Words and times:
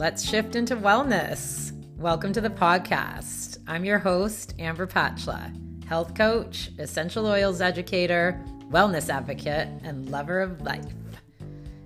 Let's 0.00 0.26
shift 0.26 0.56
into 0.56 0.76
wellness. 0.76 1.72
Welcome 1.98 2.32
to 2.32 2.40
the 2.40 2.48
podcast. 2.48 3.58
I'm 3.66 3.84
your 3.84 3.98
host, 3.98 4.54
Amber 4.58 4.86
Pachla, 4.86 5.52
health 5.84 6.14
coach, 6.14 6.70
essential 6.78 7.26
oils 7.26 7.60
educator, 7.60 8.42
wellness 8.70 9.10
advocate, 9.10 9.68
and 9.84 10.08
lover 10.08 10.40
of 10.40 10.62
life. 10.62 10.90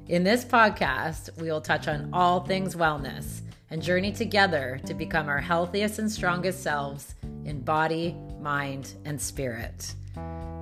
In 0.06 0.22
this 0.22 0.44
podcast, 0.44 1.36
we 1.40 1.50
will 1.50 1.60
touch 1.60 1.88
on 1.88 2.08
all 2.12 2.38
things 2.38 2.76
wellness 2.76 3.40
and 3.70 3.82
journey 3.82 4.12
together 4.12 4.80
to 4.86 4.94
become 4.94 5.28
our 5.28 5.40
healthiest 5.40 5.98
and 5.98 6.08
strongest 6.08 6.62
selves 6.62 7.16
in 7.44 7.62
body, 7.62 8.14
mind, 8.38 8.94
and 9.04 9.20
spirit. 9.20 9.92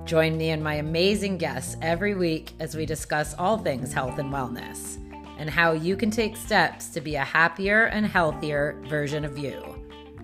Join 0.05 0.37
me 0.37 0.49
and 0.49 0.63
my 0.63 0.73
amazing 0.77 1.37
guests 1.37 1.77
every 1.83 2.15
week 2.15 2.53
as 2.59 2.75
we 2.75 2.87
discuss 2.87 3.35
all 3.35 3.59
things 3.59 3.93
health 3.93 4.17
and 4.17 4.33
wellness 4.33 4.97
and 5.43 5.49
how 5.49 5.73
you 5.73 5.97
can 5.97 6.09
take 6.09 6.37
steps 6.37 6.87
to 6.87 7.01
be 7.01 7.15
a 7.15 7.23
happier 7.25 7.87
and 7.87 8.05
healthier 8.05 8.81
version 8.87 9.25
of 9.25 9.37
you. 9.37 9.61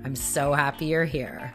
I'm 0.06 0.16
so 0.16 0.54
happy 0.54 0.86
you're 0.86 1.04
here. 1.04 1.54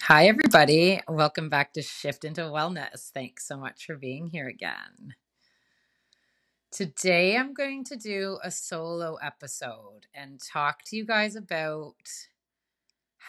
Hi, 0.00 0.26
everybody. 0.26 1.00
Welcome 1.06 1.48
back 1.48 1.72
to 1.74 1.80
Shift 1.80 2.24
into 2.24 2.40
Wellness. 2.40 3.12
Thanks 3.14 3.46
so 3.46 3.56
much 3.56 3.86
for 3.86 3.94
being 3.94 4.26
here 4.26 4.48
again. 4.48 5.14
Today, 6.72 7.36
I'm 7.36 7.54
going 7.54 7.84
to 7.84 7.94
do 7.94 8.40
a 8.42 8.50
solo 8.50 9.14
episode 9.22 10.08
and 10.12 10.40
talk 10.40 10.82
to 10.86 10.96
you 10.96 11.06
guys 11.06 11.36
about 11.36 11.94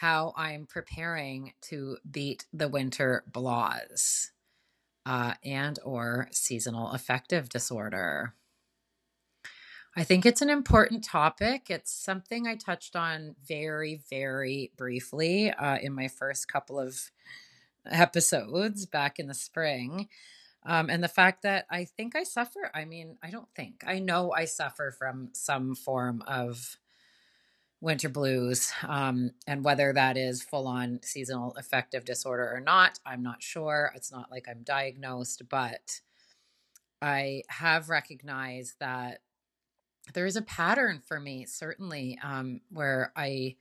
how 0.00 0.32
I'm 0.36 0.66
preparing 0.66 1.52
to 1.62 1.98
beat 2.10 2.46
the 2.52 2.68
winter 2.68 3.22
blahs 3.30 4.30
uh, 5.06 5.34
and 5.44 5.78
or 5.84 6.28
seasonal 6.32 6.90
affective 6.90 7.48
disorder. 7.48 8.34
I 9.96 10.02
think 10.02 10.26
it's 10.26 10.42
an 10.42 10.50
important 10.50 11.04
topic. 11.04 11.70
It's 11.70 11.92
something 11.92 12.48
I 12.48 12.56
touched 12.56 12.96
on 12.96 13.36
very, 13.46 14.00
very 14.10 14.72
briefly 14.76 15.52
uh, 15.52 15.78
in 15.80 15.92
my 15.92 16.08
first 16.08 16.48
couple 16.48 16.80
of 16.80 17.12
episodes 17.86 18.86
back 18.86 19.20
in 19.20 19.28
the 19.28 19.34
spring. 19.34 20.08
Um, 20.66 20.90
and 20.90 21.04
the 21.04 21.08
fact 21.08 21.42
that 21.42 21.66
I 21.70 21.84
think 21.84 22.16
I 22.16 22.24
suffer, 22.24 22.70
I 22.74 22.84
mean, 22.84 23.18
I 23.22 23.30
don't 23.30 23.48
think, 23.54 23.84
I 23.86 24.00
know 24.00 24.32
I 24.32 24.46
suffer 24.46 24.90
from 24.90 25.28
some 25.34 25.76
form 25.76 26.24
of 26.26 26.78
winter 27.84 28.08
blues. 28.08 28.72
Um, 28.82 29.32
and 29.46 29.62
whether 29.62 29.92
that 29.92 30.16
is 30.16 30.42
full 30.42 30.66
on 30.66 31.00
seasonal 31.02 31.54
affective 31.58 32.04
disorder 32.04 32.50
or 32.50 32.60
not, 32.60 32.98
I'm 33.04 33.22
not 33.22 33.42
sure. 33.42 33.92
It's 33.94 34.10
not 34.10 34.30
like 34.30 34.48
I'm 34.48 34.62
diagnosed, 34.62 35.42
but 35.50 36.00
I 37.02 37.42
have 37.48 37.90
recognized 37.90 38.80
that 38.80 39.20
there 40.14 40.24
is 40.24 40.36
a 40.36 40.42
pattern 40.42 41.02
for 41.06 41.20
me, 41.20 41.44
certainly, 41.44 42.18
um, 42.22 42.62
where 42.70 43.12
I 43.14 43.56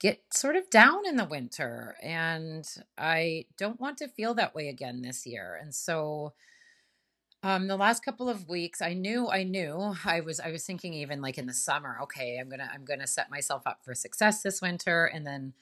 get 0.00 0.22
sort 0.32 0.56
of 0.56 0.68
down 0.68 1.06
in 1.06 1.16
the 1.16 1.24
winter 1.24 1.94
and 2.02 2.68
I 2.98 3.46
don't 3.56 3.80
want 3.80 3.98
to 3.98 4.08
feel 4.08 4.34
that 4.34 4.54
way 4.54 4.68
again 4.68 5.00
this 5.00 5.24
year. 5.26 5.56
And 5.60 5.72
so, 5.72 6.32
um, 7.42 7.66
the 7.66 7.76
last 7.76 8.04
couple 8.04 8.28
of 8.28 8.48
weeks, 8.48 8.80
I 8.80 8.94
knew, 8.94 9.28
I 9.28 9.42
knew, 9.42 9.94
I 10.04 10.20
was, 10.20 10.38
I 10.38 10.52
was 10.52 10.64
thinking 10.64 10.94
even 10.94 11.20
like 11.20 11.38
in 11.38 11.46
the 11.46 11.54
summer, 11.54 11.98
okay, 12.02 12.38
I'm 12.40 12.48
gonna, 12.48 12.70
I'm 12.72 12.84
gonna 12.84 13.06
set 13.06 13.30
myself 13.30 13.62
up 13.66 13.80
for 13.84 13.94
success 13.94 14.42
this 14.42 14.62
winter. 14.62 15.06
And 15.06 15.26
then 15.26 15.54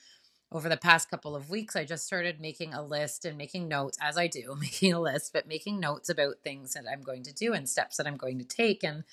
over 0.53 0.69
the 0.69 0.77
past 0.77 1.11
couple 1.11 1.37
of 1.37 1.49
weeks, 1.49 1.77
I 1.77 1.85
just 1.85 2.05
started 2.05 2.41
making 2.41 2.75
a 2.75 2.83
list 2.83 3.25
and 3.25 3.39
making 3.39 3.69
notes 3.69 3.97
as 4.01 4.19
I 4.19 4.27
do, 4.27 4.57
making 4.61 4.93
a 4.93 5.01
list, 5.01 5.33
but 5.33 5.49
making 5.49 5.81
notes 5.81 6.09
about 6.09 6.43
things 6.43 6.75
that 6.75 6.85
I'm 6.91 7.03
going 7.03 7.23
to 7.25 7.33
do 7.33 7.53
and 7.55 7.69
steps 7.69 7.97
that 7.97 8.07
I'm 8.07 8.17
going 8.17 8.39
to 8.39 8.45
take. 8.45 8.83
And 8.85 9.05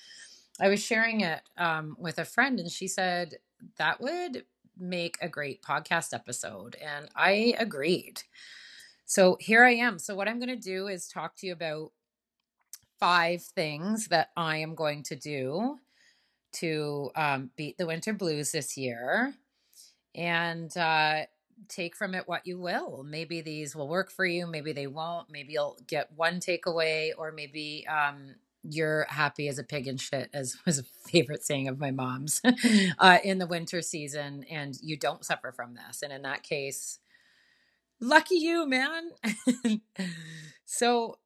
I 0.60 0.68
was 0.68 0.82
sharing 0.82 1.20
it 1.20 1.40
um, 1.56 1.96
with 1.98 2.18
a 2.18 2.24
friend, 2.24 2.58
and 2.58 2.70
she 2.70 2.88
said 2.88 3.36
that 3.76 4.00
would 4.00 4.44
make 4.76 5.16
a 5.20 5.28
great 5.28 5.62
podcast 5.62 6.12
episode. 6.12 6.76
And 6.76 7.08
I 7.14 7.54
agreed. 7.58 8.22
So 9.06 9.38
here 9.40 9.64
I 9.64 9.74
am. 9.74 9.98
So, 9.98 10.14
what 10.14 10.28
I'm 10.28 10.38
going 10.38 10.48
to 10.48 10.56
do 10.56 10.88
is 10.88 11.08
talk 11.08 11.36
to 11.36 11.46
you 11.46 11.52
about 11.52 11.92
five 12.98 13.42
things 13.42 14.08
that 14.08 14.30
I 14.36 14.58
am 14.58 14.74
going 14.74 15.02
to 15.04 15.16
do 15.16 15.78
to 16.54 17.10
um, 17.14 17.50
beat 17.56 17.78
the 17.78 17.86
winter 17.86 18.12
blues 18.12 18.52
this 18.52 18.76
year 18.76 19.34
and 20.14 20.74
uh, 20.76 21.22
take 21.68 21.96
from 21.96 22.14
it 22.14 22.28
what 22.28 22.46
you 22.46 22.58
will. 22.58 23.04
Maybe 23.04 23.40
these 23.40 23.74
will 23.74 23.88
work 23.88 24.10
for 24.10 24.24
you, 24.24 24.46
maybe 24.46 24.72
they 24.72 24.86
won't. 24.86 25.30
Maybe 25.30 25.54
you'll 25.54 25.78
get 25.86 26.12
one 26.14 26.40
takeaway, 26.40 27.10
or 27.16 27.32
maybe 27.32 27.86
um, 27.88 28.34
you're 28.62 29.06
happy 29.08 29.48
as 29.48 29.58
a 29.58 29.64
pig 29.64 29.86
in 29.86 29.96
shit, 29.96 30.30
as 30.32 30.56
was 30.66 30.78
a 30.78 30.84
favorite 31.10 31.44
saying 31.44 31.68
of 31.68 31.78
my 31.78 31.90
mom's 31.90 32.40
uh, 32.98 33.18
in 33.24 33.38
the 33.38 33.46
winter 33.46 33.82
season, 33.82 34.44
and 34.50 34.76
you 34.82 34.96
don't 34.96 35.24
suffer 35.24 35.52
from 35.52 35.74
this. 35.74 36.02
And 36.02 36.12
in 36.12 36.22
that 36.22 36.42
case, 36.42 36.98
lucky 38.00 38.36
you, 38.36 38.66
man. 38.66 39.10
so, 40.64 41.18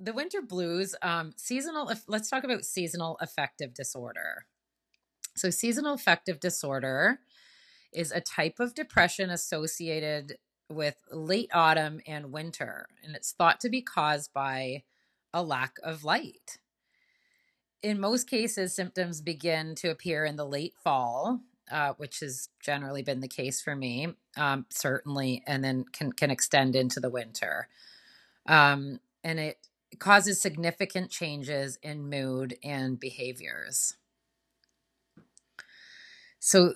the 0.00 0.14
winter 0.14 0.40
blues, 0.40 0.94
um, 1.02 1.34
seasonal, 1.36 1.92
let's 2.08 2.30
talk 2.30 2.42
about 2.42 2.64
seasonal 2.64 3.18
affective 3.20 3.74
disorder. 3.74 4.46
So, 5.36 5.50
seasonal 5.50 5.94
affective 5.94 6.40
disorder 6.40 7.20
is 7.92 8.10
a 8.10 8.20
type 8.20 8.58
of 8.58 8.74
depression 8.74 9.30
associated 9.30 10.38
with 10.68 10.96
late 11.12 11.50
autumn 11.52 12.00
and 12.06 12.32
winter, 12.32 12.86
and 13.04 13.14
it's 13.14 13.32
thought 13.32 13.60
to 13.60 13.68
be 13.68 13.82
caused 13.82 14.32
by 14.32 14.84
a 15.34 15.42
lack 15.42 15.74
of 15.82 16.02
light. 16.02 16.58
In 17.82 18.00
most 18.00 18.28
cases, 18.28 18.74
symptoms 18.74 19.20
begin 19.20 19.74
to 19.76 19.90
appear 19.90 20.24
in 20.24 20.36
the 20.36 20.46
late 20.46 20.74
fall, 20.82 21.40
uh, 21.70 21.94
which 21.96 22.20
has 22.20 22.48
generally 22.60 23.02
been 23.02 23.20
the 23.20 23.28
case 23.28 23.60
for 23.60 23.76
me, 23.76 24.08
um, 24.36 24.66
certainly, 24.70 25.42
and 25.46 25.62
then 25.62 25.84
can, 25.92 26.12
can 26.12 26.30
extend 26.30 26.74
into 26.74 27.00
the 27.00 27.10
winter. 27.10 27.68
Um, 28.46 29.00
and 29.22 29.38
it 29.38 29.58
causes 29.98 30.40
significant 30.40 31.10
changes 31.10 31.78
in 31.82 32.08
mood 32.08 32.56
and 32.62 32.98
behaviors. 32.98 33.96
So 36.38 36.74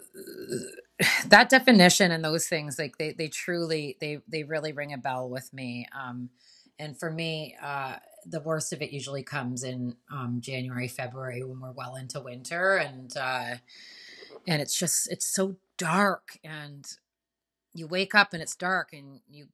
that 1.26 1.48
definition 1.48 2.10
and 2.10 2.24
those 2.24 2.46
things, 2.46 2.78
like 2.78 2.98
they, 2.98 3.12
they 3.12 3.28
truly, 3.28 3.96
they, 4.00 4.18
they 4.28 4.44
really 4.44 4.72
ring 4.72 4.92
a 4.92 4.98
bell 4.98 5.28
with 5.28 5.52
me. 5.52 5.86
Um, 5.98 6.30
and 6.78 6.98
for 6.98 7.10
me, 7.10 7.56
uh, 7.62 7.96
the 8.26 8.40
worst 8.40 8.72
of 8.72 8.82
it 8.82 8.92
usually 8.92 9.22
comes 9.22 9.62
in 9.62 9.96
um, 10.10 10.38
January, 10.40 10.88
February 10.88 11.42
when 11.42 11.60
we're 11.60 11.72
well 11.72 11.96
into 11.96 12.20
winter, 12.20 12.76
and 12.76 13.16
uh, 13.16 13.56
and 14.46 14.62
it's 14.62 14.78
just 14.78 15.10
it's 15.10 15.26
so 15.26 15.56
dark, 15.78 16.38
and 16.42 16.86
you 17.74 17.86
wake 17.86 18.14
up 18.14 18.32
and 18.32 18.42
it's 18.42 18.56
dark, 18.56 18.92
and 18.92 19.20
you 19.28 19.48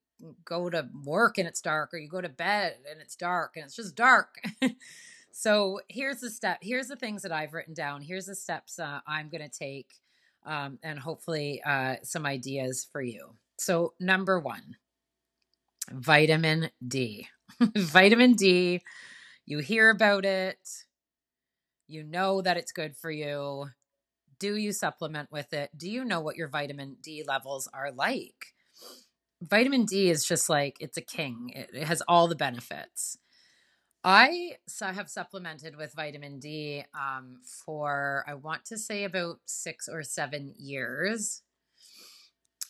go 0.45 0.71
to 0.71 0.89
work 1.05 1.39
and 1.39 1.49
it's 1.49 1.61
dark, 1.61 1.93
or 1.93 1.99
you 1.99 2.09
go 2.09 2.21
to 2.21 2.29
bed 2.29 2.77
and 2.91 3.01
it's 3.01 3.17
dark, 3.17 3.57
and 3.57 3.65
it's 3.65 3.77
just 3.77 3.95
dark. 3.95 4.37
so 5.33 5.81
here's 5.89 6.21
the 6.21 6.31
step. 6.31 6.59
Here's 6.63 6.89
the 6.89 6.97
things 6.97 7.23
that 7.23 7.33
I've 7.33 7.55
written 7.55 7.75
down. 7.75 8.03
Here's 8.03 8.27
the 8.27 8.35
steps 8.35 8.79
uh, 8.79 9.01
I'm 9.07 9.29
going 9.29 9.49
to 9.49 9.59
take, 9.59 9.89
um, 10.45 10.79
and 10.83 10.99
hopefully 10.99 11.63
uh, 11.65 11.97
some 12.03 12.27
ideas 12.27 12.87
for 12.91 13.03
you. 13.03 13.35
So 13.59 13.95
number 14.01 14.39
one, 14.39 14.77
vitamin 15.91 16.71
D. 16.87 17.29
vitamin 17.77 18.35
D, 18.35 18.81
you 19.47 19.59
hear 19.59 19.91
about 19.91 20.25
it, 20.25 20.59
you 21.91 22.05
know 22.05 22.41
that 22.41 22.57
it's 22.57 22.71
good 22.71 22.97
for 22.97 23.11
you. 23.11 23.67
Do 24.39 24.57
you 24.57 24.73
supplement 24.73 25.31
with 25.33 25.53
it? 25.53 25.71
Do 25.77 25.91
you 25.91 26.05
know 26.05 26.21
what 26.21 26.37
your 26.37 26.49
vitamin 26.49 26.97
D 27.03 27.25
levels 27.27 27.69
are 27.75 27.91
like? 27.91 28.55
Vitamin 29.43 29.85
D 29.85 30.11
is 30.11 30.25
just 30.25 30.49
like 30.49 30.77
it's 30.81 30.97
a 30.97 31.03
king. 31.03 31.53
It, 31.55 31.71
it 31.73 31.85
has 31.85 32.03
all 32.07 32.29
the 32.29 32.37
benefits. 32.37 33.19
I 34.03 34.57
have 34.81 35.11
supplemented 35.11 35.77
with 35.77 35.93
vitamin 35.93 36.39
D 36.39 36.85
um, 36.95 37.37
for 37.45 38.25
I 38.27 38.35
want 38.35 38.65
to 38.67 38.79
say 38.79 39.05
about 39.05 39.41
six 39.45 39.89
or 39.89 40.03
seven 40.03 40.55
years 40.57 41.43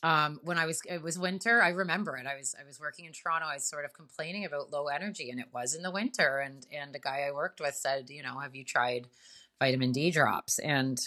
um, 0.02 0.40
when 0.42 0.58
I 0.58 0.66
was 0.66 0.80
it 0.88 1.02
was 1.02 1.18
winter. 1.18 1.62
I 1.62 1.70
remember 1.70 2.16
it. 2.16 2.26
I 2.26 2.36
was 2.36 2.54
I 2.60 2.64
was 2.64 2.80
working 2.80 3.04
in 3.04 3.12
Toronto. 3.12 3.46
I 3.46 3.54
was 3.54 3.68
sort 3.68 3.84
of 3.84 3.92
complaining 3.92 4.44
about 4.44 4.72
low 4.72 4.86
energy, 4.86 5.30
and 5.30 5.38
it 5.38 5.48
was 5.52 5.74
in 5.74 5.82
the 5.82 5.90
winter. 5.90 6.38
And 6.38 6.66
and 6.72 6.94
a 6.96 6.98
guy 6.98 7.26
I 7.28 7.32
worked 7.32 7.60
with 7.60 7.74
said, 7.74 8.10
you 8.10 8.22
know, 8.22 8.38
have 8.38 8.54
you 8.54 8.64
tried 8.64 9.08
vitamin 9.58 9.92
D 9.92 10.10
drops? 10.10 10.58
And 10.58 10.98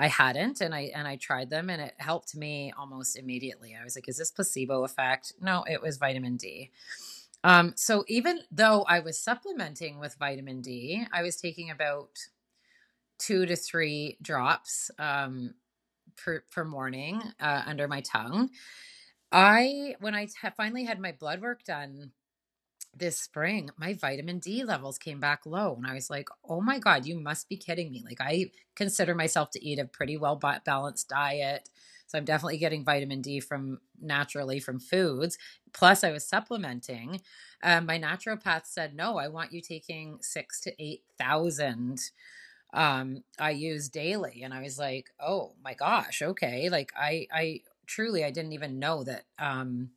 I 0.00 0.08
hadn't, 0.08 0.62
and 0.62 0.74
I 0.74 0.90
and 0.94 1.06
I 1.06 1.16
tried 1.16 1.50
them, 1.50 1.68
and 1.68 1.82
it 1.82 1.94
helped 1.98 2.34
me 2.34 2.72
almost 2.78 3.18
immediately. 3.18 3.76
I 3.78 3.84
was 3.84 3.96
like, 3.96 4.08
is 4.08 4.16
this 4.16 4.30
placebo 4.30 4.84
effect? 4.84 5.34
No, 5.42 5.62
it 5.68 5.82
was 5.82 5.98
vitamin 5.98 6.38
D. 6.38 6.70
Um, 7.44 7.74
so 7.76 8.04
even 8.08 8.40
though 8.50 8.84
I 8.88 9.00
was 9.00 9.20
supplementing 9.20 10.00
with 10.00 10.16
vitamin 10.16 10.62
D, 10.62 11.06
I 11.12 11.22
was 11.22 11.36
taking 11.36 11.70
about 11.70 12.18
two 13.18 13.44
to 13.46 13.56
three 13.56 14.16
drops 14.22 14.90
um, 14.98 15.54
per, 16.16 16.44
per 16.50 16.64
morning 16.64 17.22
uh, 17.38 17.62
under 17.66 17.86
my 17.86 18.00
tongue. 18.00 18.50
I, 19.32 19.96
when 20.00 20.14
I 20.14 20.26
t- 20.26 20.32
finally 20.56 20.84
had 20.84 20.98
my 20.98 21.12
blood 21.12 21.40
work 21.40 21.62
done 21.64 22.12
this 22.96 23.18
spring, 23.18 23.70
my 23.78 23.94
vitamin 23.94 24.38
D 24.38 24.64
levels 24.64 24.98
came 24.98 25.20
back 25.20 25.46
low. 25.46 25.74
And 25.76 25.86
I 25.86 25.94
was 25.94 26.10
like, 26.10 26.28
oh 26.48 26.60
my 26.60 26.78
God, 26.78 27.06
you 27.06 27.18
must 27.18 27.48
be 27.48 27.56
kidding 27.56 27.90
me. 27.92 28.02
Like, 28.04 28.20
I 28.20 28.50
consider 28.74 29.14
myself 29.14 29.50
to 29.52 29.64
eat 29.64 29.78
a 29.78 29.84
pretty 29.84 30.16
well 30.16 30.36
balanced 30.64 31.08
diet. 31.08 31.68
So 32.06 32.18
I'm 32.18 32.24
definitely 32.24 32.58
getting 32.58 32.84
vitamin 32.84 33.20
D 33.22 33.38
from 33.38 33.80
naturally 34.00 34.58
from 34.58 34.80
foods. 34.80 35.38
Plus, 35.72 36.02
I 36.02 36.10
was 36.10 36.26
supplementing. 36.26 37.20
Um, 37.62 37.86
my 37.86 37.98
naturopath 37.98 38.66
said, 38.66 38.94
no, 38.96 39.16
I 39.16 39.28
want 39.28 39.52
you 39.52 39.60
taking 39.60 40.18
six 40.20 40.60
to 40.62 40.82
8,000 40.82 42.00
um 42.72 43.24
IUs 43.40 43.88
daily 43.90 44.42
and 44.44 44.54
I 44.54 44.62
was 44.62 44.78
like, 44.78 45.10
"Oh 45.18 45.54
my 45.64 45.74
gosh, 45.74 46.22
okay." 46.22 46.68
Like 46.68 46.92
I 46.96 47.26
I 47.32 47.60
truly 47.86 48.24
I 48.24 48.30
didn't 48.30 48.52
even 48.52 48.78
know 48.78 49.02
that 49.04 49.24
um 49.40 49.90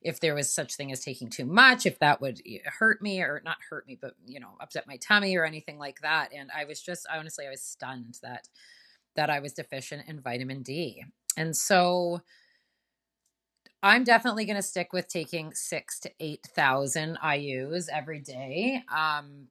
if 0.00 0.20
there 0.20 0.34
was 0.34 0.52
such 0.52 0.76
thing 0.76 0.92
as 0.92 1.00
taking 1.00 1.28
too 1.28 1.44
much, 1.44 1.84
if 1.84 1.98
that 1.98 2.20
would 2.20 2.40
hurt 2.78 3.02
me 3.02 3.20
or 3.20 3.42
not 3.44 3.58
hurt 3.68 3.86
me, 3.86 3.98
but 4.00 4.14
you 4.26 4.40
know, 4.40 4.56
upset 4.60 4.86
my 4.86 4.96
tummy 4.96 5.36
or 5.36 5.44
anything 5.44 5.78
like 5.78 6.00
that. 6.00 6.32
And 6.34 6.50
I 6.56 6.64
was 6.64 6.80
just 6.80 7.06
honestly, 7.12 7.46
I 7.46 7.50
was 7.50 7.62
stunned 7.62 8.18
that 8.22 8.48
that 9.16 9.30
I 9.30 9.40
was 9.40 9.52
deficient 9.52 10.08
in 10.08 10.20
vitamin 10.20 10.62
D. 10.62 11.04
And 11.36 11.56
so 11.56 12.22
I'm 13.82 14.04
definitely 14.04 14.44
going 14.44 14.56
to 14.56 14.62
stick 14.62 14.92
with 14.92 15.08
taking 15.08 15.54
six 15.54 15.98
to 16.00 16.10
8,000 16.20 17.18
IUs 17.24 17.88
every 17.92 18.20
day. 18.20 18.82
Um, 18.94 19.48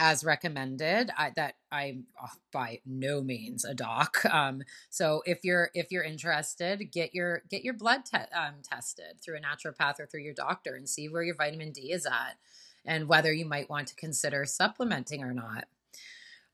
as 0.00 0.24
recommended 0.24 1.10
I, 1.16 1.32
that 1.36 1.56
i'm 1.70 2.06
oh, 2.20 2.32
by 2.50 2.80
no 2.86 3.22
means 3.22 3.64
a 3.66 3.74
doc 3.74 4.24
um, 4.32 4.62
so 4.88 5.22
if 5.26 5.44
you're 5.44 5.70
if 5.74 5.92
you're 5.92 6.02
interested 6.02 6.90
get 6.90 7.14
your 7.14 7.42
get 7.50 7.62
your 7.62 7.74
blood 7.74 8.06
te- 8.06 8.34
um, 8.34 8.54
tested 8.62 9.20
through 9.20 9.36
a 9.36 9.40
naturopath 9.40 10.00
or 10.00 10.06
through 10.06 10.22
your 10.22 10.34
doctor 10.34 10.74
and 10.74 10.88
see 10.88 11.08
where 11.08 11.22
your 11.22 11.34
vitamin 11.36 11.70
d 11.70 11.92
is 11.92 12.06
at 12.06 12.38
and 12.84 13.08
whether 13.08 13.32
you 13.32 13.44
might 13.44 13.68
want 13.68 13.88
to 13.88 13.94
consider 13.94 14.46
supplementing 14.46 15.22
or 15.22 15.34
not. 15.34 15.66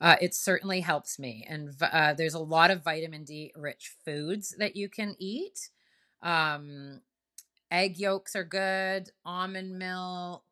Uh, 0.00 0.16
it 0.20 0.34
certainly 0.34 0.80
helps 0.80 1.18
me 1.18 1.46
and 1.48 1.70
uh, 1.80 2.12
there's 2.12 2.34
a 2.34 2.40
lot 2.40 2.72
of 2.72 2.82
vitamin 2.82 3.24
d 3.24 3.52
rich 3.56 3.94
foods 4.04 4.54
that 4.58 4.74
you 4.76 4.88
can 4.88 5.14
eat. 5.18 5.70
Um, 6.20 7.00
egg 7.70 7.96
yolks 7.96 8.34
are 8.34 8.44
good 8.44 9.10
almond 9.24 9.78
milk 9.78 10.42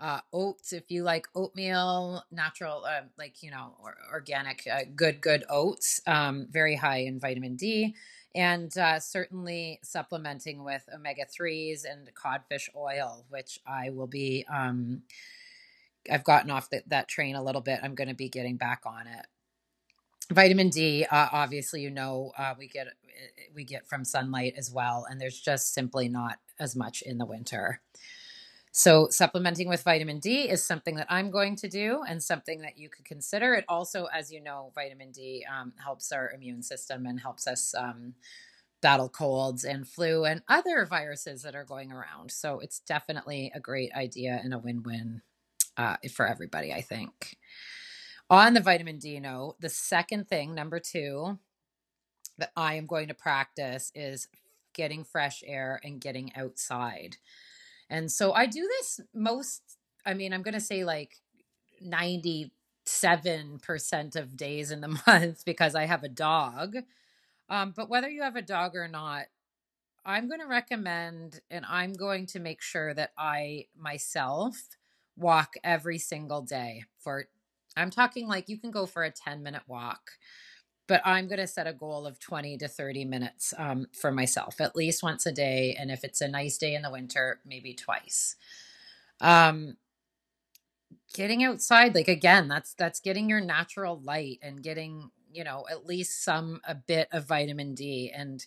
uh, 0.00 0.20
oats 0.32 0.72
if 0.72 0.90
you 0.90 1.02
like 1.02 1.26
oatmeal 1.34 2.22
natural 2.32 2.84
uh, 2.84 3.02
like 3.18 3.42
you 3.42 3.50
know 3.50 3.76
or, 3.82 3.96
organic 4.12 4.66
uh, 4.72 4.80
good 4.96 5.20
good 5.20 5.44
oats 5.48 6.00
um, 6.06 6.46
very 6.50 6.76
high 6.76 6.98
in 6.98 7.20
vitamin 7.20 7.56
d 7.56 7.94
and 8.34 8.76
uh, 8.78 8.98
certainly 9.00 9.80
supplementing 9.82 10.62
with 10.64 10.88
omega-3s 10.94 11.84
and 11.90 12.12
codfish 12.14 12.70
oil 12.74 13.24
which 13.28 13.58
i 13.66 13.90
will 13.90 14.06
be 14.06 14.44
um, 14.52 15.02
i've 16.10 16.24
gotten 16.24 16.50
off 16.50 16.70
the, 16.70 16.82
that 16.86 17.08
train 17.08 17.36
a 17.36 17.42
little 17.42 17.60
bit. 17.60 17.80
I'm 17.82 17.94
going 17.94 18.08
to 18.08 18.14
be 18.14 18.28
getting 18.28 18.56
back 18.56 18.82
on 18.86 19.06
it. 19.06 19.26
Vitamin 20.32 20.70
d 20.70 21.04
uh, 21.10 21.28
obviously 21.32 21.82
you 21.82 21.90
know 21.90 22.32
uh, 22.38 22.54
we 22.56 22.68
get 22.68 22.86
we 23.54 23.64
get 23.64 23.86
from 23.88 24.04
sunlight 24.04 24.54
as 24.56 24.70
well 24.70 25.04
and 25.10 25.20
there's 25.20 25.40
just 25.40 25.74
simply 25.74 26.08
not 26.08 26.38
as 26.58 26.76
much 26.76 27.02
in 27.02 27.18
the 27.18 27.26
winter 27.26 27.80
so, 28.72 29.08
supplementing 29.10 29.68
with 29.68 29.82
vitamin 29.82 30.20
D 30.20 30.48
is 30.48 30.64
something 30.64 30.94
that 30.94 31.08
I'm 31.10 31.30
going 31.30 31.56
to 31.56 31.68
do 31.68 32.02
and 32.08 32.22
something 32.22 32.60
that 32.60 32.78
you 32.78 32.88
could 32.88 33.04
consider. 33.04 33.54
It 33.54 33.64
also, 33.68 34.06
as 34.14 34.30
you 34.30 34.40
know, 34.40 34.70
vitamin 34.76 35.10
D 35.10 35.44
um, 35.52 35.72
helps 35.82 36.12
our 36.12 36.30
immune 36.30 36.62
system 36.62 37.04
and 37.06 37.20
helps 37.20 37.48
us 37.48 37.74
um, 37.74 38.14
battle 38.80 39.08
colds 39.08 39.64
and 39.64 39.88
flu 39.88 40.24
and 40.24 40.42
other 40.48 40.86
viruses 40.86 41.42
that 41.42 41.56
are 41.56 41.64
going 41.64 41.90
around. 41.90 42.30
So, 42.30 42.60
it's 42.60 42.78
definitely 42.78 43.50
a 43.54 43.60
great 43.60 43.92
idea 43.92 44.40
and 44.42 44.54
a 44.54 44.58
win 44.58 44.84
win 44.84 45.22
uh, 45.76 45.96
for 46.12 46.26
everybody, 46.28 46.72
I 46.72 46.80
think. 46.80 47.38
On 48.28 48.54
the 48.54 48.60
vitamin 48.60 48.98
D 48.98 49.18
note, 49.18 49.56
the 49.58 49.68
second 49.68 50.28
thing, 50.28 50.54
number 50.54 50.78
two, 50.78 51.40
that 52.38 52.52
I 52.56 52.74
am 52.74 52.86
going 52.86 53.08
to 53.08 53.14
practice 53.14 53.90
is 53.96 54.28
getting 54.74 55.02
fresh 55.02 55.42
air 55.44 55.80
and 55.82 56.00
getting 56.00 56.30
outside. 56.36 57.16
And 57.90 58.10
so 58.10 58.32
I 58.32 58.46
do 58.46 58.60
this 58.60 59.00
most, 59.12 59.62
I 60.06 60.14
mean, 60.14 60.32
I'm 60.32 60.42
going 60.42 60.54
to 60.54 60.60
say 60.60 60.84
like 60.84 61.16
97% 61.84 62.50
of 64.16 64.36
days 64.36 64.70
in 64.70 64.80
the 64.80 65.02
month 65.06 65.44
because 65.44 65.74
I 65.74 65.86
have 65.86 66.04
a 66.04 66.08
dog. 66.08 66.76
Um, 67.48 67.74
but 67.76 67.90
whether 67.90 68.08
you 68.08 68.22
have 68.22 68.36
a 68.36 68.42
dog 68.42 68.76
or 68.76 68.86
not, 68.86 69.24
I'm 70.04 70.28
going 70.28 70.40
to 70.40 70.46
recommend 70.46 71.40
and 71.50 71.66
I'm 71.68 71.92
going 71.92 72.26
to 72.26 72.38
make 72.38 72.62
sure 72.62 72.94
that 72.94 73.10
I 73.18 73.66
myself 73.76 74.56
walk 75.16 75.54
every 75.64 75.98
single 75.98 76.42
day 76.42 76.84
for, 76.98 77.26
I'm 77.76 77.90
talking 77.90 78.28
like 78.28 78.48
you 78.48 78.58
can 78.58 78.70
go 78.70 78.86
for 78.86 79.02
a 79.02 79.10
10 79.10 79.42
minute 79.42 79.64
walk 79.66 80.12
but 80.90 81.00
I'm 81.04 81.28
going 81.28 81.38
to 81.38 81.46
set 81.46 81.68
a 81.68 81.72
goal 81.72 82.04
of 82.04 82.18
20 82.18 82.58
to 82.58 82.66
30 82.66 83.04
minutes 83.04 83.54
um, 83.56 83.86
for 83.92 84.10
myself, 84.10 84.60
at 84.60 84.74
least 84.74 85.04
once 85.04 85.24
a 85.24 85.30
day. 85.30 85.76
And 85.78 85.88
if 85.88 86.02
it's 86.02 86.20
a 86.20 86.26
nice 86.26 86.58
day 86.58 86.74
in 86.74 86.82
the 86.82 86.90
winter, 86.90 87.38
maybe 87.46 87.74
twice. 87.74 88.34
Um, 89.20 89.76
getting 91.14 91.44
outside, 91.44 91.94
like 91.94 92.08
again, 92.08 92.48
that's 92.48 92.74
that's 92.74 92.98
getting 92.98 93.28
your 93.28 93.40
natural 93.40 94.00
light 94.00 94.40
and 94.42 94.64
getting, 94.64 95.12
you 95.32 95.44
know, 95.44 95.64
at 95.70 95.86
least 95.86 96.24
some 96.24 96.60
a 96.66 96.74
bit 96.74 97.06
of 97.12 97.28
vitamin 97.28 97.76
D 97.76 98.10
and 98.12 98.44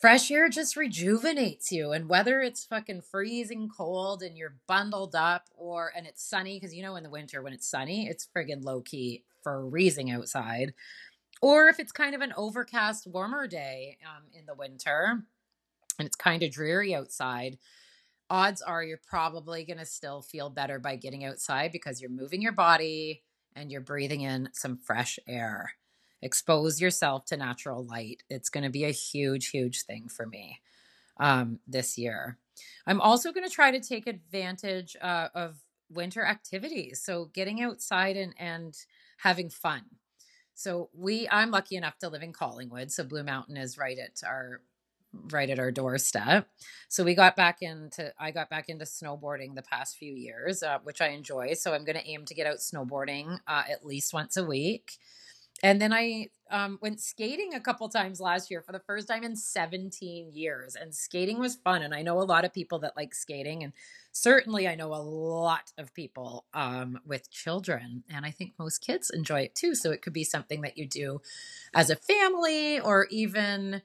fresh 0.00 0.30
air 0.30 0.48
just 0.48 0.74
rejuvenates 0.74 1.70
you 1.70 1.92
and 1.92 2.08
whether 2.08 2.40
it's 2.40 2.64
fucking 2.64 3.02
freezing 3.02 3.68
cold 3.68 4.22
and 4.22 4.38
you're 4.38 4.56
bundled 4.66 5.14
up 5.14 5.48
or 5.54 5.92
and 5.96 6.08
it's 6.08 6.28
sunny 6.28 6.56
because 6.56 6.74
you 6.74 6.82
know 6.82 6.96
in 6.96 7.04
the 7.04 7.10
winter 7.10 7.40
when 7.40 7.52
it's 7.52 7.68
sunny 7.68 8.08
it's 8.08 8.26
friggin' 8.34 8.64
low 8.64 8.80
key 8.80 9.22
freezing 9.44 10.10
outside 10.10 10.74
or 11.42 11.68
if 11.68 11.78
it's 11.80 11.92
kind 11.92 12.14
of 12.14 12.20
an 12.20 12.32
overcast, 12.36 13.06
warmer 13.06 13.46
day 13.46 13.98
um, 14.06 14.22
in 14.32 14.46
the 14.46 14.54
winter 14.54 15.24
and 15.98 16.06
it's 16.06 16.16
kind 16.16 16.42
of 16.42 16.52
dreary 16.52 16.94
outside, 16.94 17.58
odds 18.30 18.62
are 18.62 18.82
you're 18.82 19.00
probably 19.06 19.64
going 19.64 19.78
to 19.78 19.84
still 19.84 20.22
feel 20.22 20.48
better 20.48 20.78
by 20.78 20.96
getting 20.96 21.24
outside 21.24 21.72
because 21.72 22.00
you're 22.00 22.10
moving 22.10 22.40
your 22.40 22.52
body 22.52 23.22
and 23.54 23.70
you're 23.70 23.82
breathing 23.82 24.22
in 24.22 24.48
some 24.52 24.78
fresh 24.78 25.18
air. 25.26 25.72
Expose 26.22 26.80
yourself 26.80 27.26
to 27.26 27.36
natural 27.36 27.84
light. 27.84 28.22
It's 28.30 28.48
going 28.48 28.64
to 28.64 28.70
be 28.70 28.84
a 28.84 28.90
huge, 28.90 29.50
huge 29.50 29.82
thing 29.82 30.08
for 30.08 30.24
me 30.24 30.60
um, 31.18 31.58
this 31.66 31.98
year. 31.98 32.38
I'm 32.86 33.00
also 33.00 33.32
going 33.32 33.46
to 33.46 33.54
try 33.54 33.72
to 33.72 33.80
take 33.80 34.06
advantage 34.06 34.96
uh, 35.02 35.28
of 35.34 35.56
winter 35.90 36.24
activities. 36.24 37.02
So, 37.04 37.26
getting 37.34 37.60
outside 37.60 38.16
and, 38.16 38.34
and 38.38 38.74
having 39.18 39.50
fun. 39.50 39.82
So 40.54 40.90
we 40.92 41.28
I'm 41.30 41.50
lucky 41.50 41.76
enough 41.76 41.98
to 41.98 42.08
live 42.08 42.22
in 42.22 42.32
Collingwood, 42.32 42.90
so 42.92 43.04
Blue 43.04 43.22
Mountain 43.22 43.56
is 43.56 43.78
right 43.78 43.98
at 43.98 44.22
our 44.26 44.60
right 45.30 45.50
at 45.50 45.58
our 45.58 45.70
doorstep. 45.70 46.48
So 46.88 47.04
we 47.04 47.14
got 47.14 47.36
back 47.36 47.62
into 47.62 48.12
I 48.18 48.30
got 48.30 48.50
back 48.50 48.68
into 48.68 48.84
snowboarding 48.84 49.54
the 49.54 49.62
past 49.62 49.96
few 49.96 50.12
years, 50.12 50.62
uh, 50.62 50.78
which 50.82 51.00
I 51.00 51.08
enjoy. 51.08 51.54
So 51.54 51.74
I'm 51.74 51.84
going 51.84 51.98
to 51.98 52.08
aim 52.08 52.24
to 52.26 52.34
get 52.34 52.46
out 52.46 52.58
snowboarding 52.58 53.38
uh, 53.46 53.62
at 53.70 53.84
least 53.84 54.14
once 54.14 54.36
a 54.36 54.44
week. 54.44 54.92
And 55.62 55.80
then 55.80 55.92
I 55.92 56.28
um, 56.50 56.78
went 56.82 57.00
skating 57.00 57.54
a 57.54 57.60
couple 57.60 57.88
times 57.88 58.20
last 58.20 58.50
year 58.50 58.60
for 58.60 58.72
the 58.72 58.80
first 58.80 59.06
time 59.06 59.22
in 59.22 59.36
17 59.36 60.32
years. 60.32 60.74
And 60.74 60.92
skating 60.92 61.38
was 61.38 61.54
fun. 61.54 61.82
And 61.82 61.94
I 61.94 62.02
know 62.02 62.20
a 62.20 62.24
lot 62.24 62.44
of 62.44 62.52
people 62.52 62.80
that 62.80 62.96
like 62.96 63.14
skating. 63.14 63.62
And 63.62 63.72
certainly 64.10 64.66
I 64.66 64.74
know 64.74 64.92
a 64.92 64.96
lot 64.96 65.72
of 65.78 65.94
people 65.94 66.46
um, 66.52 66.98
with 67.06 67.30
children. 67.30 68.02
And 68.10 68.26
I 68.26 68.32
think 68.32 68.54
most 68.58 68.78
kids 68.78 69.08
enjoy 69.10 69.42
it 69.42 69.54
too. 69.54 69.76
So 69.76 69.92
it 69.92 70.02
could 70.02 70.12
be 70.12 70.24
something 70.24 70.62
that 70.62 70.76
you 70.76 70.86
do 70.86 71.22
as 71.74 71.90
a 71.90 71.96
family 71.96 72.80
or 72.80 73.06
even, 73.10 73.82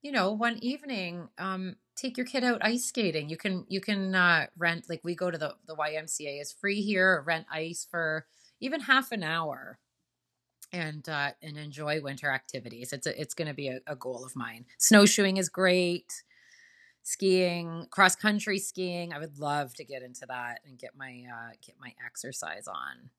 you 0.00 0.12
know, 0.12 0.32
one 0.32 0.58
evening. 0.62 1.28
Um, 1.36 1.76
take 1.94 2.16
your 2.16 2.26
kid 2.26 2.42
out 2.42 2.64
ice 2.64 2.86
skating. 2.86 3.28
You 3.28 3.36
can 3.36 3.66
you 3.68 3.82
can 3.82 4.14
uh, 4.14 4.46
rent 4.56 4.86
like 4.88 5.00
we 5.04 5.14
go 5.14 5.30
to 5.30 5.36
the 5.36 5.56
the 5.66 5.76
YMCA 5.76 6.40
is 6.40 6.52
free 6.52 6.80
here. 6.80 7.22
Rent 7.26 7.46
ice 7.52 7.86
for 7.88 8.26
even 8.60 8.80
half 8.80 9.12
an 9.12 9.22
hour 9.22 9.78
and 10.72 11.08
uh, 11.08 11.30
and 11.42 11.56
enjoy 11.56 12.00
winter 12.00 12.30
activities. 12.30 12.92
It's 12.92 13.06
a, 13.06 13.20
it's 13.20 13.34
going 13.34 13.48
to 13.48 13.54
be 13.54 13.68
a, 13.68 13.80
a, 13.86 13.96
goal 13.96 14.24
of 14.24 14.36
mine. 14.36 14.66
Snowshoeing 14.78 15.36
is 15.36 15.48
great. 15.48 16.22
Skiing, 17.02 17.86
cross 17.90 18.14
country 18.14 18.58
skiing. 18.58 19.12
I 19.12 19.18
would 19.18 19.38
love 19.38 19.72
to 19.74 19.84
get 19.84 20.02
into 20.02 20.26
that 20.28 20.60
and 20.66 20.78
get 20.78 20.90
my 20.96 21.24
uh, 21.32 21.50
get 21.64 21.76
my 21.80 21.94
exercise 22.04 22.66
on. 22.68 23.10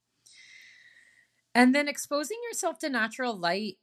And 1.56 1.74
then 1.74 1.88
exposing 1.88 2.38
yourself 2.48 2.78
to 2.80 2.90
natural 2.90 3.36
light 3.36 3.78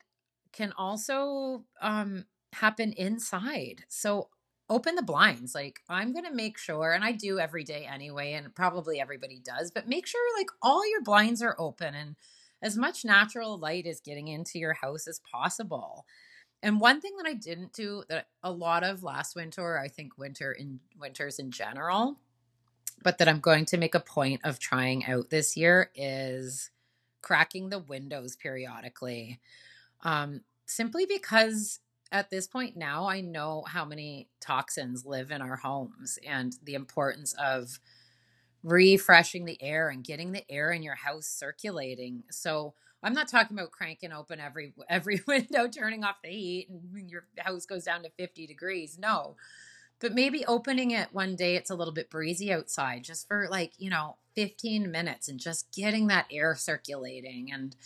can 0.53 0.73
also 0.79 1.65
um, 1.83 2.27
happen 2.53 2.93
inside. 2.93 3.85
So 3.89 4.29
open 4.69 4.95
the 4.95 5.03
blinds. 5.03 5.55
Like 5.55 5.81
I'm 5.89 6.13
going 6.13 6.25
to 6.25 6.35
make 6.35 6.59
sure, 6.59 6.93
and 6.93 7.05
I 7.05 7.13
do 7.13 7.39
every 7.39 7.65
day 7.65 7.89
anyway, 7.93 8.33
and 8.33 8.55
probably 8.55 9.01
everybody 9.01 9.41
does, 9.45 9.71
but 9.71 9.89
make 9.89 10.07
sure 10.07 10.39
like 10.39 10.49
all 10.63 10.89
your 10.89 11.03
blinds 11.03 11.43
are 11.43 11.57
open 11.59 11.95
and 11.95 12.17
as 12.63 12.77
much 12.77 13.05
natural 13.05 13.59
light 13.59 13.87
is 13.87 14.01
getting 14.01 14.29
into 14.29 14.59
your 14.59 14.75
house 14.75 15.07
as 15.07 15.21
possible. 15.31 16.07
And 16.63 16.81
one 16.81 17.01
thing 17.01 17.17
that 17.19 17.29
I 17.29 17.35
didn't 17.35 17.73
do 17.73 18.03
that 18.09 18.29
a 18.43 18.51
lot 18.51 18.83
of 18.83 19.03
last 19.03 19.37
winter, 19.37 19.79
I 19.79 19.89
think 19.89 20.19
winter 20.19 20.53
in 20.53 20.81
winters 20.99 21.39
in 21.39 21.51
general, 21.51 22.19
but 23.03 23.19
that 23.19 23.29
I'm 23.29 23.41
going 23.41 23.67
to 23.67 23.77
make 23.77 23.95
a 23.95 24.01
point 24.01 24.41
of 24.45 24.59
trying 24.59 25.05
out 25.05 25.31
this 25.31 25.57
year 25.57 25.91
is 25.95 26.71
cracking 27.21 27.69
the 27.69 27.79
windows 27.79 28.37
periodically. 28.37 29.41
Um, 30.03 30.43
simply 30.65 31.07
because 31.07 31.81
at 32.13 32.31
this 32.31 32.47
point 32.47 32.77
now 32.77 33.09
I 33.09 33.21
know 33.21 33.65
how 33.67 33.85
many 33.85 34.29
toxins 34.41 35.05
live 35.05 35.31
in 35.31 35.43
our 35.43 35.57
homes 35.57 36.19
and 36.27 36.57
the 36.63 36.75
importance 36.75 37.35
of 37.35 37.81
refreshing 38.67 39.45
the 39.45 39.63
air 39.63 39.89
and 39.89 40.03
getting 40.03 40.33
the 40.33 40.45
air 40.51 40.73
in 40.73 40.83
your 40.83 40.97
house 40.97 41.27
circulating. 41.27 42.25
So 42.31 42.75
I'm 43.03 43.15
not 43.15 43.29
talking 43.29 43.57
about 43.57 43.71
cranking 43.71 44.13
open 44.13 44.41
every 44.41 44.75
every 44.91 45.23
window, 45.27 45.69
turning 45.69 46.05
off 46.05 46.17
the 46.23 46.31
heat, 46.31 46.69
and 46.69 47.09
your 47.09 47.27
house 47.39 47.65
goes 47.65 47.85
down 47.85 48.03
to 48.03 48.11
50 48.19 48.47
degrees. 48.47 48.99
No, 48.99 49.37
but 50.01 50.15
maybe 50.15 50.45
opening 50.47 50.91
it 50.91 51.09
one 51.13 51.37
day 51.37 51.55
it's 51.57 51.71
a 51.71 51.77
little 51.77 51.95
bit 51.95 52.11
breezy 52.11 52.53
outside, 52.53 53.05
just 53.05 53.29
for 53.29 53.47
like 53.51 53.73
you 53.79 53.89
know 53.89 54.17
15 54.35 54.91
minutes, 54.91 55.29
and 55.29 55.39
just 55.39 55.73
getting 55.73 56.09
that 56.09 56.27
air 56.33 56.55
circulating 56.57 57.53
and 57.53 57.77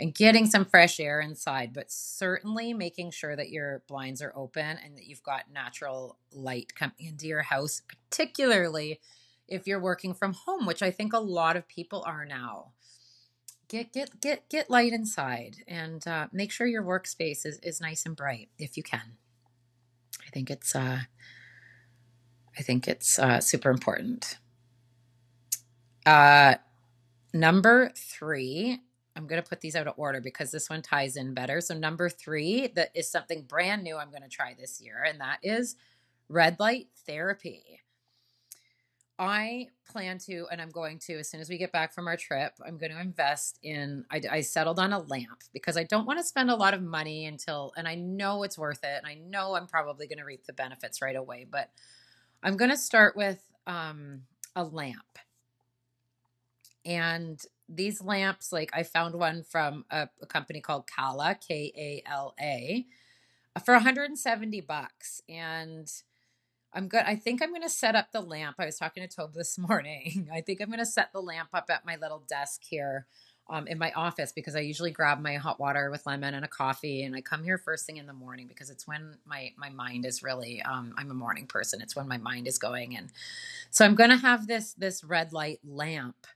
and 0.00 0.12
getting 0.12 0.46
some 0.46 0.64
fresh 0.64 0.98
air 0.98 1.20
inside. 1.20 1.72
But 1.72 1.92
certainly 1.92 2.74
making 2.74 3.12
sure 3.12 3.36
that 3.36 3.50
your 3.50 3.84
blinds 3.86 4.20
are 4.20 4.32
open 4.34 4.78
and 4.84 4.96
that 4.96 5.06
you've 5.06 5.22
got 5.22 5.52
natural 5.52 6.18
light 6.32 6.74
coming 6.74 6.96
into 6.98 7.28
your 7.28 7.42
house, 7.42 7.80
particularly 7.86 8.98
if 9.48 9.66
you're 9.66 9.80
working 9.80 10.14
from 10.14 10.32
home, 10.32 10.66
which 10.66 10.82
I 10.82 10.90
think 10.90 11.12
a 11.12 11.18
lot 11.18 11.56
of 11.56 11.68
people 11.68 12.02
are 12.06 12.24
now. 12.24 12.72
Get 13.68 13.92
get 13.92 14.20
get 14.20 14.48
get 14.48 14.70
light 14.70 14.92
inside 14.92 15.56
and 15.66 16.06
uh, 16.06 16.28
make 16.32 16.52
sure 16.52 16.66
your 16.66 16.82
workspace 16.82 17.46
is, 17.46 17.58
is 17.62 17.80
nice 17.80 18.04
and 18.04 18.14
bright 18.14 18.50
if 18.58 18.76
you 18.76 18.82
can. 18.82 19.16
I 20.24 20.30
think 20.30 20.50
it's 20.50 20.74
uh 20.74 21.00
i 22.58 22.62
think 22.62 22.86
it's 22.86 23.18
uh, 23.18 23.40
super 23.40 23.70
important. 23.70 24.38
Uh 26.04 26.56
number 27.32 27.90
three 27.96 28.78
i'm 29.16 29.26
going 29.26 29.42
to 29.42 29.48
put 29.48 29.60
these 29.60 29.74
out 29.74 29.88
of 29.88 29.94
order 29.96 30.20
because 30.20 30.50
this 30.50 30.70
one 30.70 30.82
ties 30.82 31.16
in 31.16 31.34
better. 31.34 31.60
So 31.60 31.74
number 31.74 32.08
three 32.08 32.68
that 32.76 32.90
is 32.94 33.10
something 33.10 33.42
brand 33.42 33.82
new 33.82 33.96
i'm 33.96 34.10
going 34.10 34.22
to 34.22 34.28
try 34.28 34.54
this 34.54 34.80
year 34.80 35.02
and 35.08 35.20
that 35.20 35.38
is 35.42 35.76
red 36.28 36.60
light 36.60 36.88
therapy 37.06 37.80
I 39.18 39.68
plan 39.90 40.18
to, 40.26 40.46
and 40.50 40.60
I'm 40.60 40.70
going 40.70 40.98
to, 41.06 41.18
as 41.18 41.30
soon 41.30 41.40
as 41.40 41.48
we 41.48 41.56
get 41.56 41.70
back 41.70 41.94
from 41.94 42.08
our 42.08 42.16
trip, 42.16 42.52
I'm 42.66 42.78
going 42.78 42.90
to 42.90 43.00
invest 43.00 43.60
in. 43.62 44.04
I, 44.10 44.20
I, 44.30 44.40
settled 44.40 44.80
on 44.80 44.92
a 44.92 44.98
lamp 44.98 45.44
because 45.52 45.76
I 45.76 45.84
don't 45.84 46.04
want 46.04 46.18
to 46.18 46.24
spend 46.24 46.50
a 46.50 46.56
lot 46.56 46.74
of 46.74 46.82
money 46.82 47.26
until, 47.26 47.72
and 47.76 47.86
I 47.86 47.94
know 47.94 48.42
it's 48.42 48.58
worth 48.58 48.82
it. 48.82 48.98
And 48.98 49.06
I 49.06 49.14
know 49.14 49.54
I'm 49.54 49.68
probably 49.68 50.08
going 50.08 50.18
to 50.18 50.24
reap 50.24 50.46
the 50.46 50.52
benefits 50.52 51.00
right 51.00 51.14
away, 51.14 51.46
but 51.48 51.70
I'm 52.42 52.56
going 52.56 52.72
to 52.72 52.76
start 52.76 53.16
with 53.16 53.40
um, 53.68 54.22
a 54.56 54.64
lamp. 54.64 55.18
And 56.84 57.40
these 57.68 58.02
lamps, 58.02 58.52
like 58.52 58.70
I 58.74 58.82
found 58.82 59.14
one 59.14 59.44
from 59.44 59.84
a, 59.90 60.08
a 60.20 60.26
company 60.26 60.60
called 60.60 60.88
Kala, 60.88 61.36
K 61.36 61.72
A 61.76 62.02
L 62.10 62.34
A, 62.40 62.84
for 63.64 63.74
170 63.74 64.60
bucks. 64.62 65.22
And 65.28 65.90
I'm 66.74 66.88
good. 66.88 67.04
I 67.06 67.14
think 67.14 67.40
I'm 67.40 67.50
going 67.50 67.62
to 67.62 67.68
set 67.68 67.94
up 67.94 68.10
the 68.12 68.20
lamp. 68.20 68.56
I 68.58 68.66
was 68.66 68.78
talking 68.78 69.06
to 69.06 69.16
Tobe 69.16 69.32
this 69.32 69.56
morning. 69.68 70.28
I 70.32 70.40
think 70.40 70.60
I'm 70.60 70.68
going 70.68 70.80
to 70.80 70.86
set 70.86 71.12
the 71.12 71.22
lamp 71.22 71.50
up 71.54 71.66
at 71.70 71.86
my 71.86 71.96
little 71.96 72.24
desk 72.28 72.62
here 72.64 73.06
um, 73.48 73.66
in 73.66 73.78
my 73.78 73.92
office 73.92 74.32
because 74.32 74.56
I 74.56 74.60
usually 74.60 74.90
grab 74.90 75.20
my 75.20 75.36
hot 75.36 75.60
water 75.60 75.90
with 75.90 76.06
lemon 76.06 76.34
and 76.34 76.44
a 76.44 76.48
coffee, 76.48 77.04
and 77.04 77.14
I 77.14 77.20
come 77.20 77.44
here 77.44 77.58
first 77.58 77.86
thing 77.86 77.98
in 77.98 78.06
the 78.06 78.12
morning 78.12 78.46
because 78.48 78.70
it's 78.70 78.88
when 78.88 79.18
my 79.24 79.52
my 79.56 79.68
mind 79.68 80.04
is 80.04 80.22
really. 80.22 80.62
Um, 80.62 80.94
I'm 80.96 81.10
a 81.10 81.14
morning 81.14 81.46
person. 81.46 81.80
It's 81.80 81.94
when 81.94 82.08
my 82.08 82.18
mind 82.18 82.48
is 82.48 82.58
going, 82.58 82.96
and 82.96 83.12
so 83.70 83.84
I'm 83.84 83.94
going 83.94 84.10
to 84.10 84.16
have 84.16 84.46
this 84.46 84.74
this 84.74 85.04
red 85.04 85.32
light 85.32 85.60
lamp 85.62 86.26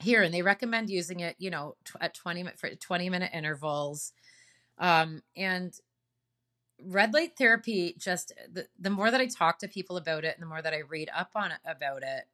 here, 0.00 0.22
and 0.22 0.32
they 0.32 0.42
recommend 0.42 0.88
using 0.90 1.20
it, 1.20 1.36
you 1.38 1.50
know, 1.50 1.76
at 2.00 2.14
20 2.14 2.44
for 2.56 2.70
20 2.70 3.10
minute 3.10 3.30
intervals. 3.34 4.12
Um, 4.78 5.22
and 5.36 5.74
red 6.84 7.12
light 7.12 7.36
therapy 7.36 7.94
just 7.98 8.32
the, 8.52 8.66
the 8.78 8.90
more 8.90 9.10
that 9.10 9.20
i 9.20 9.26
talk 9.26 9.58
to 9.58 9.68
people 9.68 9.96
about 9.96 10.24
it 10.24 10.34
and 10.34 10.42
the 10.42 10.48
more 10.48 10.62
that 10.62 10.74
i 10.74 10.80
read 10.80 11.10
up 11.14 11.30
on 11.34 11.50
it 11.50 11.58
about 11.64 12.02
it 12.02 12.24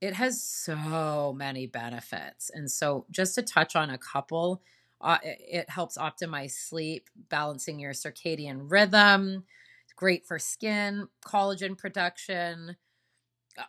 it 0.00 0.14
has 0.14 0.42
so 0.42 1.34
many 1.36 1.66
benefits. 1.66 2.50
And 2.50 2.70
so 2.70 3.04
just 3.10 3.34
to 3.34 3.42
touch 3.42 3.76
on 3.76 3.90
a 3.90 3.98
couple 3.98 4.62
uh, 5.00 5.18
it, 5.22 5.38
it 5.48 5.70
helps 5.70 5.96
optimize 5.96 6.50
sleep 6.50 7.08
balancing 7.28 7.78
your 7.78 7.92
circadian 7.92 8.62
rhythm 8.68 9.44
it's 9.84 9.92
great 9.94 10.26
for 10.26 10.40
skin 10.40 11.06
collagen 11.24 11.78
production 11.78 12.76
uh, 13.56 13.62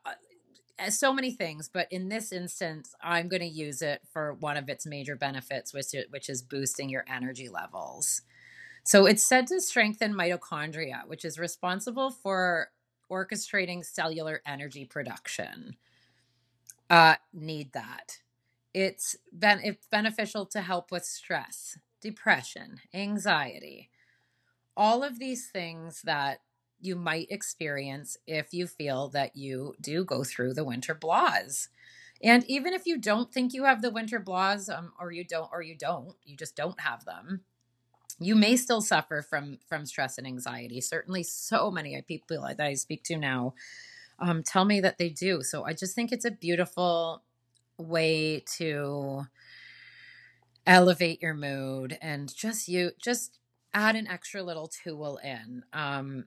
uh 0.80 0.90
so 0.90 1.14
many 1.14 1.30
things. 1.30 1.70
But 1.72 1.88
in 1.92 2.10
this 2.10 2.32
instance 2.32 2.96
i'm 3.04 3.28
going 3.28 3.42
to 3.42 3.48
use 3.48 3.84
it 3.84 4.02
for 4.12 4.34
one 4.34 4.58
of 4.58 4.70
its 4.70 4.88
major 4.88 5.16
benefits 5.16 5.72
which, 5.72 5.94
which 6.10 6.30
is 6.30 6.42
boosting 6.42 6.90
your 6.90 7.06
energy 7.08 7.48
levels 7.48 8.24
so 8.90 9.06
it's 9.06 9.24
said 9.24 9.46
to 9.46 9.62
strengthen 9.62 10.16
mitochondria, 10.16 11.06
which 11.06 11.24
is 11.24 11.38
responsible 11.38 12.10
for 12.10 12.72
orchestrating 13.12 13.86
cellular 13.86 14.42
energy 14.48 14.84
production. 14.84 15.76
Uh, 16.90 17.14
need 17.32 17.72
that. 17.74 18.18
It's, 18.74 19.16
ben- 19.32 19.62
it's 19.64 19.86
beneficial 19.86 20.48
to 20.48 20.62
help 20.62 20.92
with 20.92 21.06
stress, 21.06 21.78
depression, 22.02 22.80
anxiety, 22.92 23.92
all 24.76 25.04
of 25.04 25.20
these 25.20 25.52
things 25.52 26.02
that 26.02 26.40
you 26.82 26.96
might 26.96 27.28
experience 27.30 28.18
if 28.26 28.56
you 28.56 28.66
feel 28.66 29.08
that 29.10 29.36
you 29.36 29.76
do 29.80 30.04
go 30.04 30.24
through 30.24 30.56
the 30.56 30.66
winter 30.66 30.96
blahs. 30.96 31.68
And 32.24 32.44
even 32.50 32.74
if 32.74 32.88
you 32.88 32.98
don't 32.98 33.32
think 33.32 33.54
you 33.54 33.66
have 33.66 33.84
the 33.84 33.92
winter 33.92 34.20
blahs, 34.20 34.68
um, 34.76 34.94
or 35.00 35.12
you 35.12 35.24
don't, 35.24 35.52
or 35.54 35.62
you 35.62 35.76
don't, 35.76 36.16
you 36.24 36.36
just 36.36 36.56
don't 36.56 36.80
have 36.80 37.06
them, 37.06 37.42
you 38.20 38.36
may 38.36 38.56
still 38.56 38.82
suffer 38.82 39.22
from 39.22 39.60
from 39.68 39.86
stress 39.86 40.18
and 40.18 40.28
anxiety. 40.28 40.82
Certainly 40.82 41.24
so 41.24 41.72
many 41.72 42.00
people 42.02 42.42
that 42.42 42.60
i 42.60 42.74
speak 42.74 43.04
to 43.04 43.18
now 43.18 43.54
um, 44.20 44.44
tell 44.44 44.66
me 44.66 44.82
that 44.82 44.98
they 44.98 45.10
do. 45.10 45.42
So 45.44 45.66
i 45.66 45.74
just 45.74 45.96
think 45.96 46.12
it's 46.12 46.26
a 46.26 46.32
beautiful 46.32 47.24
way 47.78 48.44
to 48.58 49.26
elevate 50.68 51.22
your 51.22 51.34
mood 51.34 51.98
and 52.02 52.34
just 52.36 52.68
you 52.68 52.92
just 53.02 53.40
add 53.74 53.96
an 53.96 54.08
extra 54.08 54.44
little 54.44 54.68
tool 54.68 55.20
in. 55.24 55.64
Um, 55.74 56.26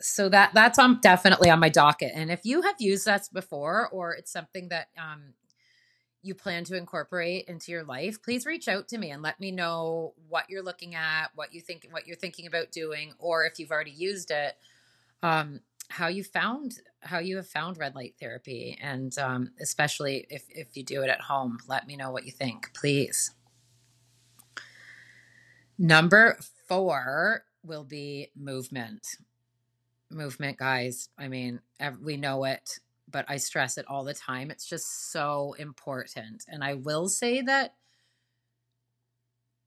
so 0.00 0.28
that 0.28 0.52
that's 0.54 0.78
on 0.78 1.00
definitely 1.00 1.50
on 1.50 1.58
my 1.58 1.68
docket. 1.68 2.12
And 2.14 2.30
if 2.30 2.40
you 2.44 2.62
have 2.62 2.76
used 2.78 3.04
that 3.06 3.28
before 3.32 3.88
or 3.90 4.14
it's 4.14 4.32
something 4.32 4.68
that 4.68 4.88
um, 4.96 5.34
you 6.22 6.34
plan 6.34 6.64
to 6.64 6.76
incorporate 6.76 7.46
into 7.46 7.70
your 7.70 7.84
life, 7.84 8.22
please 8.22 8.44
reach 8.44 8.68
out 8.68 8.88
to 8.88 8.98
me 8.98 9.10
and 9.10 9.22
let 9.22 9.38
me 9.38 9.50
know 9.50 10.14
what 10.28 10.50
you're 10.50 10.62
looking 10.62 10.94
at, 10.94 11.28
what 11.34 11.54
you 11.54 11.60
think, 11.60 11.86
what 11.90 12.06
you're 12.06 12.16
thinking 12.16 12.46
about 12.46 12.72
doing, 12.72 13.12
or 13.18 13.44
if 13.44 13.58
you've 13.58 13.70
already 13.70 13.92
used 13.92 14.30
it, 14.30 14.56
um, 15.22 15.60
how 15.88 16.08
you 16.08 16.22
found 16.22 16.78
how 17.00 17.18
you 17.18 17.36
have 17.36 17.46
found 17.46 17.78
red 17.78 17.94
light 17.94 18.14
therapy, 18.20 18.76
and 18.80 19.16
um, 19.18 19.50
especially 19.60 20.26
if 20.28 20.44
if 20.50 20.76
you 20.76 20.82
do 20.82 21.02
it 21.02 21.08
at 21.08 21.20
home, 21.20 21.58
let 21.66 21.86
me 21.86 21.96
know 21.96 22.10
what 22.10 22.26
you 22.26 22.32
think, 22.32 22.70
please. 22.74 23.32
Number 25.78 26.38
four 26.66 27.44
will 27.64 27.84
be 27.84 28.30
movement. 28.36 29.06
Movement, 30.10 30.58
guys. 30.58 31.08
I 31.18 31.28
mean, 31.28 31.60
we 32.02 32.16
know 32.16 32.44
it 32.44 32.80
but 33.10 33.24
I 33.28 33.38
stress 33.38 33.78
it 33.78 33.86
all 33.88 34.04
the 34.04 34.14
time. 34.14 34.50
It's 34.50 34.66
just 34.66 35.10
so 35.10 35.54
important. 35.58 36.44
And 36.48 36.62
I 36.62 36.74
will 36.74 37.08
say 37.08 37.42
that 37.42 37.74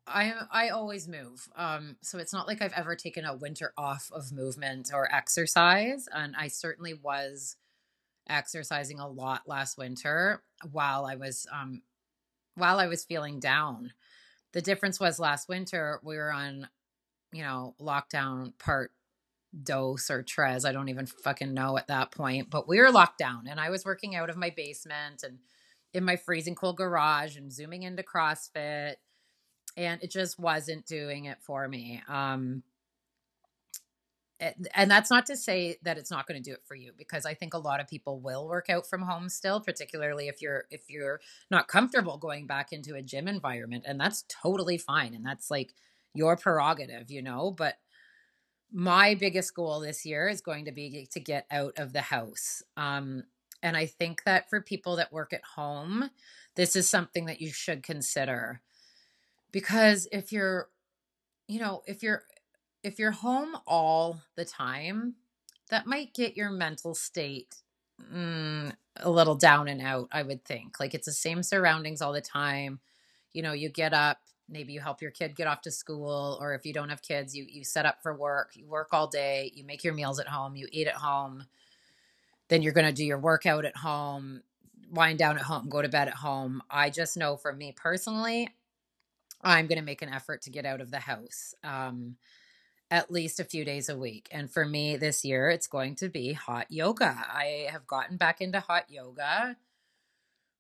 I 0.08 0.34
I 0.52 0.70
always 0.70 1.08
move. 1.08 1.48
Um, 1.56 1.98
so 2.02 2.18
it's 2.18 2.34
not 2.34 2.48
like 2.48 2.62
I've 2.62 2.74
ever 2.74 2.96
taken 2.96 3.26
a 3.26 3.36
winter 3.36 3.74
off 3.78 4.10
of 4.14 4.32
movement 4.32 4.92
or 4.94 5.14
exercise. 5.14 6.08
And 6.14 6.36
I 6.38 6.48
certainly 6.48 6.94
was 6.94 7.56
exercising 8.30 9.00
a 9.00 9.08
lot 9.08 9.48
last 9.48 9.78
winter 9.78 10.44
while 10.72 11.06
I 11.06 11.16
was 11.16 11.48
um, 11.52 11.82
while 12.56 12.80
I 12.80 12.88
was 12.88 13.06
feeling 13.06 13.40
down. 13.40 13.94
The 14.54 14.62
difference 14.62 15.00
was 15.00 15.20
last 15.20 15.48
winter 15.48 16.00
we 16.04 16.18
were 16.18 16.32
on, 16.32 16.68
you 17.32 17.44
know, 17.44 17.76
lockdown 17.80 18.54
part 18.58 18.92
dose 19.64 20.10
or 20.10 20.24
tres. 20.24 20.66
I 20.66 20.72
don't 20.72 20.90
even 20.90 21.06
fucking 21.06 21.54
know 21.54 21.78
at 21.78 21.88
that 21.88 22.12
point. 22.12 22.50
But 22.50 22.68
we 22.68 22.80
were 22.80 22.92
locked 22.92 23.18
down 23.18 23.48
and 23.48 23.60
I 23.60 23.70
was 23.70 23.86
working 23.86 24.16
out 24.16 24.30
of 24.30 24.38
my 24.38 24.52
basement 24.56 25.24
and 25.24 25.40
in 25.94 26.04
my 26.04 26.16
freezing 26.16 26.56
cold 26.56 26.78
garage 26.78 27.36
and 27.36 27.52
zooming 27.52 27.84
into 27.84 28.04
CrossFit. 28.04 28.96
And 29.78 30.02
it 30.04 30.12
just 30.12 30.40
wasn't 30.40 30.86
doing 30.86 31.26
it 31.26 31.38
for 31.42 31.68
me. 31.68 32.02
Um, 32.08 32.64
and 34.74 34.90
that's 34.90 35.12
not 35.12 35.28
to 35.28 35.38
say 35.38 35.78
that 35.84 36.00
it's 36.00 36.10
not 36.10 36.28
going 36.28 36.42
to 36.42 36.50
do 36.50 36.56
it 36.56 36.64
for 36.66 36.74
you 36.74 36.92
because 36.98 37.28
i 37.28 37.34
think 37.36 37.54
a 37.54 37.60
lot 37.60 37.80
of 37.80 37.88
people 37.88 38.20
will 38.20 38.48
work 38.48 38.72
out 38.72 38.88
from 38.88 39.04
home 39.04 39.30
still 39.30 39.62
particularly 39.62 40.28
if 40.28 40.42
you're 40.42 40.64
if 40.72 40.90
you're 40.90 41.22
not 41.52 41.68
comfortable 41.68 42.18
going 42.18 42.48
back 42.48 42.74
into 42.74 42.96
a 42.96 43.04
gym 43.04 43.28
environment 43.28 43.84
and 43.86 44.00
that's 44.00 44.26
totally 44.28 44.80
fine 44.80 45.14
and 45.14 45.24
that's 45.24 45.52
like 45.52 45.76
your 46.14 46.36
prerogative, 46.38 47.10
you 47.10 47.22
know, 47.22 47.52
but 47.52 47.76
my 48.72 49.16
biggest 49.16 49.54
goal 49.54 49.80
this 49.80 50.06
year 50.06 50.28
is 50.28 50.42
going 50.42 50.66
to 50.66 50.72
be 50.72 51.08
to 51.12 51.20
get 51.20 51.46
out 51.52 51.74
of 51.78 51.94
the 51.94 52.02
house. 52.02 52.64
Um, 52.78 53.24
and 53.64 53.78
I 53.78 53.86
think 53.86 54.24
that 54.24 54.50
for 54.50 54.62
people 54.62 54.96
that 54.96 55.14
work 55.14 55.34
at 55.34 55.44
home, 55.56 56.10
this 56.56 56.76
is 56.76 56.90
something 56.90 57.26
that 57.26 57.42
you 57.42 57.52
should 57.52 57.84
consider. 57.84 58.62
Because 59.52 60.08
if 60.12 60.32
you're, 60.32 60.70
you 61.48 61.60
know, 61.60 61.84
if 61.86 62.02
you're 62.02 62.24
if 62.84 62.98
you're 62.98 63.12
home 63.12 63.56
all 63.68 64.22
the 64.36 64.46
time, 64.46 65.16
that 65.70 65.86
might 65.86 66.14
get 66.14 66.36
your 66.36 66.50
mental 66.50 66.96
state 66.96 67.56
mm, 68.14 68.74
a 68.98 69.10
little 69.10 69.36
down 69.36 69.68
and 69.68 69.82
out, 69.82 70.08
I 70.12 70.24
would 70.24 70.44
think. 70.44 70.80
Like 70.80 70.94
it's 70.94 71.06
the 71.06 71.12
same 71.12 71.44
surroundings 71.44 72.02
all 72.02 72.14
the 72.14 72.22
time. 72.22 72.80
You 73.34 73.44
know, 73.44 73.54
you 73.54 73.70
get 73.70 73.94
up, 73.94 74.20
maybe 74.52 74.74
you 74.74 74.80
help 74.80 75.02
your 75.02 75.12
kid 75.12 75.36
get 75.36 75.48
off 75.48 75.62
to 75.62 75.72
school, 75.72 76.38
or 76.42 76.54
if 76.54 76.66
you 76.66 76.74
don't 76.74 76.90
have 76.90 77.02
kids, 77.02 77.36
you 77.36 77.46
you 77.50 77.64
set 77.64 77.86
up 77.86 78.02
for 78.02 78.16
work, 78.16 78.52
you 78.56 78.68
work 78.68 78.90
all 78.92 79.08
day, 79.08 79.52
you 79.56 79.64
make 79.64 79.84
your 79.84 79.94
meals 79.94 80.20
at 80.20 80.28
home, 80.28 80.56
you 80.56 80.68
eat 80.72 80.88
at 80.88 80.96
home, 80.96 81.46
then 82.50 82.62
you're 82.62 82.74
gonna 82.74 82.92
do 82.92 83.06
your 83.06 83.20
workout 83.20 83.66
at 83.66 83.78
home, 83.78 84.42
wind 84.92 85.20
down 85.20 85.38
at 85.38 85.44
home, 85.44 85.70
go 85.70 85.82
to 85.82 85.90
bed 85.90 86.08
at 86.08 86.16
home. 86.16 86.62
I 86.70 86.90
just 86.90 87.18
know 87.18 87.38
for 87.38 87.54
me 87.54 87.74
personally, 87.76 88.50
I'm 89.42 89.68
gonna 89.68 89.82
make 89.82 90.02
an 90.02 90.14
effort 90.14 90.42
to 90.44 90.50
get 90.50 90.66
out 90.66 90.82
of 90.82 90.92
the 90.92 91.00
house. 91.00 91.56
Um, 91.64 92.18
at 92.92 93.10
least 93.10 93.40
a 93.40 93.46
few 93.46 93.64
days 93.64 93.88
a 93.88 93.98
week. 93.98 94.28
And 94.32 94.52
for 94.52 94.66
me 94.66 94.98
this 94.98 95.24
year, 95.24 95.50
it's 95.50 95.66
going 95.66 95.96
to 95.96 96.10
be 96.10 96.34
hot 96.34 96.68
yoga. 96.70 97.16
I 97.18 97.68
have 97.72 97.88
gotten 97.88 98.18
back 98.18 98.42
into 98.42 98.60
hot 98.60 98.84
yoga, 98.90 99.56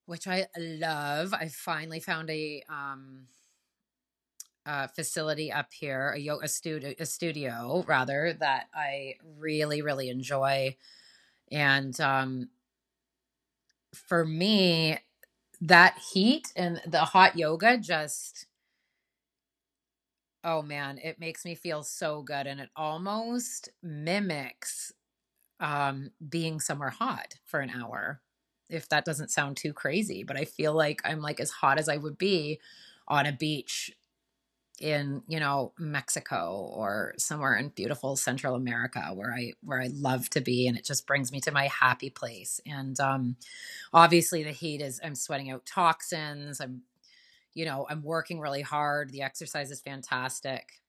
which 0.05 0.27
I 0.27 0.47
love. 0.57 1.33
I 1.33 1.49
finally 1.49 1.99
found 1.99 2.29
a 2.29 2.63
um 2.69 3.27
a 4.65 4.87
facility 4.89 5.51
up 5.51 5.73
here, 5.73 6.11
a 6.11 6.19
yoga 6.19 6.47
studio, 6.47 6.93
a 6.99 7.05
studio 7.05 7.83
rather 7.87 8.33
that 8.39 8.67
I 8.73 9.15
really 9.37 9.81
really 9.81 10.09
enjoy. 10.09 10.75
And 11.51 11.99
um 12.01 12.49
for 13.93 14.25
me 14.25 14.97
that 15.61 15.97
heat 16.13 16.51
and 16.55 16.81
the 16.87 17.01
hot 17.01 17.37
yoga 17.37 17.77
just 17.77 18.47
Oh 20.43 20.61
man, 20.61 20.97
it 20.97 21.19
makes 21.19 21.45
me 21.45 21.53
feel 21.55 21.83
so 21.83 22.23
good 22.23 22.47
and 22.47 22.59
it 22.59 22.69
almost 22.75 23.69
mimics 23.83 24.91
um 25.59 26.11
being 26.29 26.59
somewhere 26.59 26.89
hot 26.91 27.35
for 27.45 27.59
an 27.61 27.69
hour. 27.71 28.21
If 28.69 28.89
that 28.89 29.05
doesn't 29.05 29.31
sound 29.31 29.57
too 29.57 29.73
crazy, 29.73 30.23
but 30.23 30.37
I 30.37 30.45
feel 30.45 30.73
like 30.73 31.01
I'm 31.05 31.21
like 31.21 31.39
as 31.39 31.51
hot 31.51 31.79
as 31.79 31.89
I 31.89 31.97
would 31.97 32.17
be 32.17 32.59
on 33.07 33.25
a 33.27 33.33
beach 33.33 33.91
in, 34.81 35.21
you 35.27 35.39
know, 35.39 35.73
Mexico 35.77 36.71
or 36.73 37.13
somewhere 37.17 37.55
in 37.55 37.69
beautiful 37.69 38.15
Central 38.15 38.55
America 38.55 39.11
where 39.13 39.33
I 39.33 39.53
where 39.63 39.81
I 39.81 39.89
love 39.93 40.29
to 40.31 40.41
be 40.41 40.67
and 40.67 40.77
it 40.77 40.85
just 40.85 41.07
brings 41.07 41.31
me 41.31 41.39
to 41.41 41.51
my 41.51 41.67
happy 41.67 42.09
place. 42.09 42.59
And 42.65 42.99
um 42.99 43.35
obviously 43.93 44.43
the 44.43 44.51
heat 44.51 44.81
is 44.81 44.99
I'm 45.03 45.15
sweating 45.15 45.51
out 45.51 45.65
toxins, 45.65 46.59
I'm 46.59 46.83
you 47.53 47.65
know, 47.65 47.85
I'm 47.89 48.01
working 48.03 48.39
really 48.39 48.61
hard. 48.61 49.11
The 49.11 49.21
exercise 49.21 49.71
is 49.71 49.81
fantastic. 49.81 50.81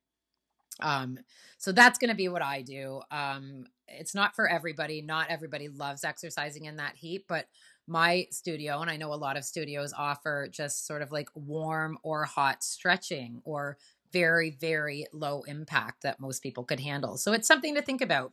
Um, 0.80 1.18
so 1.58 1.72
that's 1.72 1.98
going 1.98 2.10
to 2.10 2.16
be 2.16 2.28
what 2.28 2.42
I 2.42 2.62
do. 2.62 3.02
Um, 3.10 3.66
it's 3.88 4.14
not 4.14 4.34
for 4.34 4.48
everybody. 4.48 5.02
Not 5.02 5.28
everybody 5.28 5.68
loves 5.68 6.04
exercising 6.04 6.64
in 6.64 6.76
that 6.76 6.96
heat, 6.96 7.24
but 7.28 7.46
my 7.86 8.26
studio, 8.30 8.80
and 8.80 8.90
I 8.90 8.96
know 8.96 9.12
a 9.12 9.16
lot 9.16 9.36
of 9.36 9.44
studios 9.44 9.92
offer 9.96 10.48
just 10.50 10.86
sort 10.86 11.02
of 11.02 11.12
like 11.12 11.28
warm 11.34 11.98
or 12.02 12.24
hot 12.24 12.62
stretching 12.62 13.40
or 13.44 13.76
very, 14.12 14.50
very 14.50 15.06
low 15.12 15.42
impact 15.42 16.02
that 16.02 16.20
most 16.20 16.42
people 16.42 16.64
could 16.64 16.80
handle. 16.80 17.16
So 17.16 17.32
it's 17.32 17.48
something 17.48 17.74
to 17.74 17.82
think 17.82 18.00
about. 18.00 18.32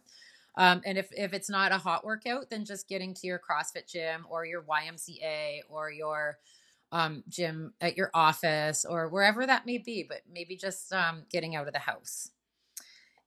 Um, 0.55 0.81
and 0.85 0.97
if, 0.97 1.09
if 1.15 1.33
it's 1.33 1.49
not 1.49 1.71
a 1.71 1.77
hot 1.77 2.03
workout, 2.03 2.49
then 2.49 2.65
just 2.65 2.89
getting 2.89 3.13
to 3.15 3.27
your 3.27 3.39
CrossFit 3.39 3.88
gym 3.88 4.25
or 4.29 4.45
your 4.45 4.63
YMCA 4.63 5.62
or 5.69 5.91
your 5.91 6.38
um, 6.91 7.23
gym 7.29 7.73
at 7.79 7.95
your 7.95 8.12
office 8.13 8.83
or 8.83 9.07
wherever 9.07 9.45
that 9.45 9.65
may 9.65 9.77
be, 9.77 10.03
but 10.07 10.21
maybe 10.31 10.55
just 10.55 10.91
um, 10.91 11.23
getting 11.31 11.55
out 11.55 11.67
of 11.67 11.73
the 11.73 11.79
house. 11.79 12.31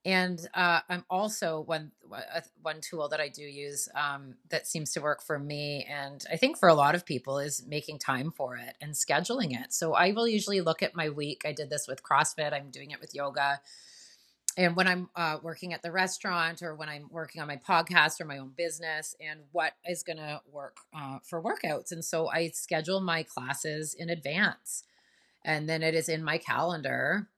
And 0.04 0.40
uh, 0.52 0.80
I'm 0.88 1.04
also 1.08 1.60
one 1.60 1.92
uh, 2.12 2.40
one 2.60 2.80
tool 2.80 3.08
that 3.08 3.20
I 3.20 3.28
do 3.28 3.42
use 3.42 3.88
um, 3.94 4.34
that 4.50 4.66
seems 4.66 4.92
to 4.92 5.00
work 5.00 5.22
for 5.22 5.38
me, 5.38 5.86
and 5.88 6.24
I 6.30 6.36
think 6.36 6.58
for 6.58 6.68
a 6.68 6.74
lot 6.74 6.94
of 6.96 7.06
people 7.06 7.38
is 7.38 7.64
making 7.66 8.00
time 8.00 8.32
for 8.32 8.56
it 8.56 8.76
and 8.80 8.94
scheduling 8.94 9.52
it. 9.52 9.72
So 9.72 9.94
I 9.94 10.10
will 10.10 10.26
usually 10.26 10.60
look 10.60 10.82
at 10.82 10.96
my 10.96 11.08
week. 11.08 11.42
I 11.44 11.52
did 11.52 11.70
this 11.70 11.86
with 11.86 12.02
CrossFit. 12.02 12.52
I'm 12.52 12.70
doing 12.70 12.90
it 12.90 13.00
with 13.00 13.14
yoga 13.14 13.60
and 14.56 14.76
when 14.76 14.86
I'm 14.86 15.08
uh, 15.16 15.38
working 15.42 15.72
at 15.72 15.82
the 15.82 15.90
restaurant 15.90 16.62
or 16.62 16.74
when 16.74 16.88
I'm 16.88 17.08
working 17.10 17.40
on 17.40 17.48
my 17.48 17.56
podcast 17.56 18.20
or 18.20 18.26
my 18.26 18.38
own 18.38 18.52
business, 18.54 19.16
and 19.20 19.40
what 19.52 19.72
is 19.88 20.02
going 20.02 20.18
to 20.18 20.40
work 20.50 20.76
uh, 20.94 21.18
for 21.22 21.42
workouts. 21.42 21.92
And 21.92 22.04
so 22.04 22.28
I 22.28 22.48
schedule 22.48 23.00
my 23.00 23.22
classes 23.22 23.94
in 23.94 24.10
advance, 24.10 24.84
and 25.44 25.68
then 25.68 25.82
it 25.82 25.94
is 25.94 26.08
in 26.08 26.22
my 26.22 26.38
calendar 26.38 27.28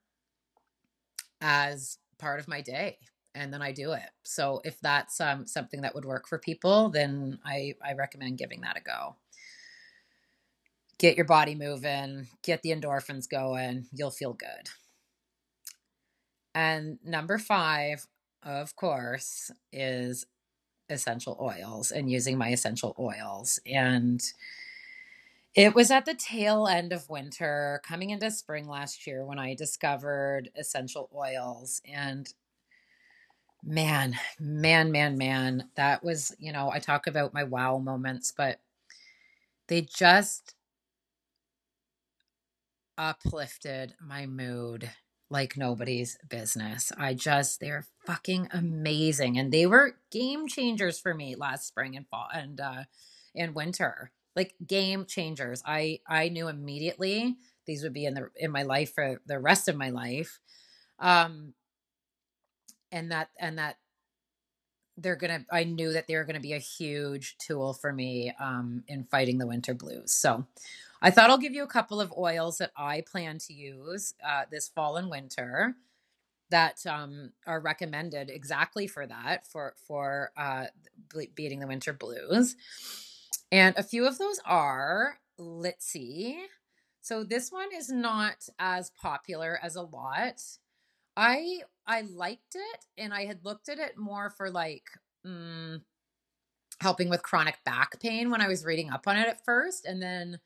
as 1.41 1.99
part 2.19 2.41
of 2.41 2.49
my 2.49 2.61
day, 2.61 2.99
and 3.35 3.53
then 3.53 3.63
I 3.63 3.73
do 3.73 3.93
it. 3.93 4.11
So 4.23 4.61
if 4.65 4.81
that's 4.81 5.21
um, 5.21 5.47
something 5.47 5.83
that 5.83 5.95
would 5.95 6.05
work 6.05 6.29
for 6.29 6.39
people, 6.39 6.89
then 6.91 7.39
I 7.45 7.75
I 7.85 7.95
recommend 7.95 8.39
giving 8.39 8.63
that 8.63 8.77
a 8.77 8.81
go. 8.81 9.17
Get 10.99 11.17
your 11.17 11.27
body 11.27 11.55
moving, 11.55 12.29
get 12.43 12.63
the 12.63 12.71
endorphins 12.71 13.29
going. 13.29 13.87
You'll 13.93 14.11
feel 14.11 14.33
good. 14.33 14.71
And 16.55 16.99
number 17.05 17.39
five, 17.39 18.07
of 18.45 18.77
course, 18.77 19.51
is 19.73 20.25
essential 20.89 21.37
oils 21.41 21.91
and 21.91 22.11
using 22.11 22.39
my 22.39 22.51
essential 22.51 22.95
oils. 22.99 23.59
And 23.67 24.23
it 25.55 25.75
was 25.75 25.91
at 25.91 26.05
the 26.05 26.15
tail 26.15 26.67
end 26.67 26.93
of 26.93 27.09
winter, 27.09 27.81
coming 27.85 28.11
into 28.11 28.31
spring 28.31 28.69
last 28.69 29.07
year, 29.07 29.25
when 29.25 29.39
I 29.39 29.55
discovered 29.55 30.51
essential 30.57 31.09
oils. 31.15 31.81
And 31.85 32.33
man, 33.63 34.15
man, 34.39 34.93
man, 34.93 35.17
man, 35.17 35.71
that 35.77 36.05
was, 36.05 36.35
you 36.39 36.53
know, 36.53 36.71
I 36.71 36.79
talk 36.79 37.07
about 37.07 37.35
my 37.35 37.45
wow 37.45 37.79
moments, 37.79 38.33
but 38.37 38.61
they 39.69 39.83
just 39.83 40.55
uplifted 42.97 43.95
my 44.01 44.27
mood 44.27 44.91
like 45.31 45.57
nobody's 45.57 46.17
business. 46.29 46.93
I 46.97 47.15
just 47.15 47.59
they're 47.61 47.87
fucking 48.07 48.49
amazing 48.53 49.39
and 49.39 49.53
they 49.53 49.67
were 49.67 49.97
game 50.11 50.47
changers 50.47 50.99
for 51.01 51.15
me 51.15 51.35
last 51.35 51.67
spring 51.67 51.97
and 51.97 52.07
fall 52.09 52.29
and 52.33 52.61
uh 52.61 52.85
and 53.35 53.55
winter. 53.55 54.13
Like 54.37 54.55
game 54.67 55.07
changers. 55.07 55.63
I 55.67 56.01
I 56.09 56.29
knew 56.29 56.49
immediately 56.49 57.37
these 57.67 57.83
would 57.83 57.93
be 57.93 58.05
in 58.05 58.15
the 58.15 58.31
in 58.37 58.51
my 58.51 58.63
life 58.63 58.95
for 58.95 59.21
the 59.27 59.39
rest 59.39 59.69
of 59.69 59.77
my 59.77 59.91
life. 59.91 60.41
Um 60.99 61.55
and 62.93 63.11
that 63.11 63.31
and 63.39 63.59
that 63.59 63.77
they're 64.97 65.17
gonna 65.17 65.45
i 65.51 65.65
knew 65.65 65.93
that 65.93 66.07
they 66.07 66.15
were 66.15 66.25
gonna 66.25 66.39
be 66.39 66.53
a 66.53 66.59
huge 66.59 67.37
tool 67.39 67.73
for 67.73 67.93
me 67.93 68.33
um, 68.39 68.85
in 68.87 69.03
fighting 69.05 69.39
the 69.39 69.47
winter 69.47 69.75
blues 69.75 70.15
so 70.15 70.47
I 71.05 71.11
thought 71.11 71.29
I'll 71.29 71.37
give 71.37 71.53
you 71.53 71.63
a 71.63 71.69
couple 71.69 72.01
of 72.01 72.15
oils 72.17 72.57
that 72.59 72.73
I 72.79 73.03
plan 73.03 73.37
to 73.41 73.53
use 73.53 74.15
uh, 74.27 74.45
this 74.51 74.69
fall 74.69 74.97
and 74.97 75.11
winter 75.11 75.75
that 76.51 76.85
um, 76.87 77.33
are 77.47 77.61
recommended 77.61 78.31
exactly 78.31 78.87
for 78.87 79.07
that 79.07 79.47
for 79.47 79.75
for 79.87 80.33
uh, 80.37 80.67
beating 81.35 81.61
the 81.61 81.67
winter 81.67 81.93
blues. 81.93 82.57
And 83.55 83.77
a 83.79 83.85
few 83.85 84.05
of 84.05 84.19
those 84.19 84.41
are 84.45 85.21
let's 85.39 85.87
see. 85.87 86.45
So 87.03 87.23
this 87.23 87.53
one 87.53 87.69
is 87.73 87.89
not 87.89 88.49
as 88.59 88.91
popular 89.01 89.61
as 89.63 89.77
a 89.77 89.83
lot. 89.83 90.43
I 91.17 91.61
I 91.87 92.01
liked 92.01 92.57
it 92.57 92.87
and 92.99 93.15
I 93.15 93.27
had 93.27 93.45
looked 93.45 93.69
at 93.69 93.79
it 93.79 93.97
more 93.97 94.31
for 94.31 94.51
like 94.51 94.89
mm, 95.25 95.81
helping 96.81 97.09
with 97.09 97.23
chronic 97.23 97.59
back 97.65 98.01
pain 98.01 98.29
when 98.29 98.41
I 98.41 98.49
was 98.49 98.65
reading 98.65 98.91
up 98.91 99.07
on 99.07 99.17
it 99.19 99.29
at 99.29 99.45
first 99.45 99.87
and 99.87 100.03
then 100.03 100.41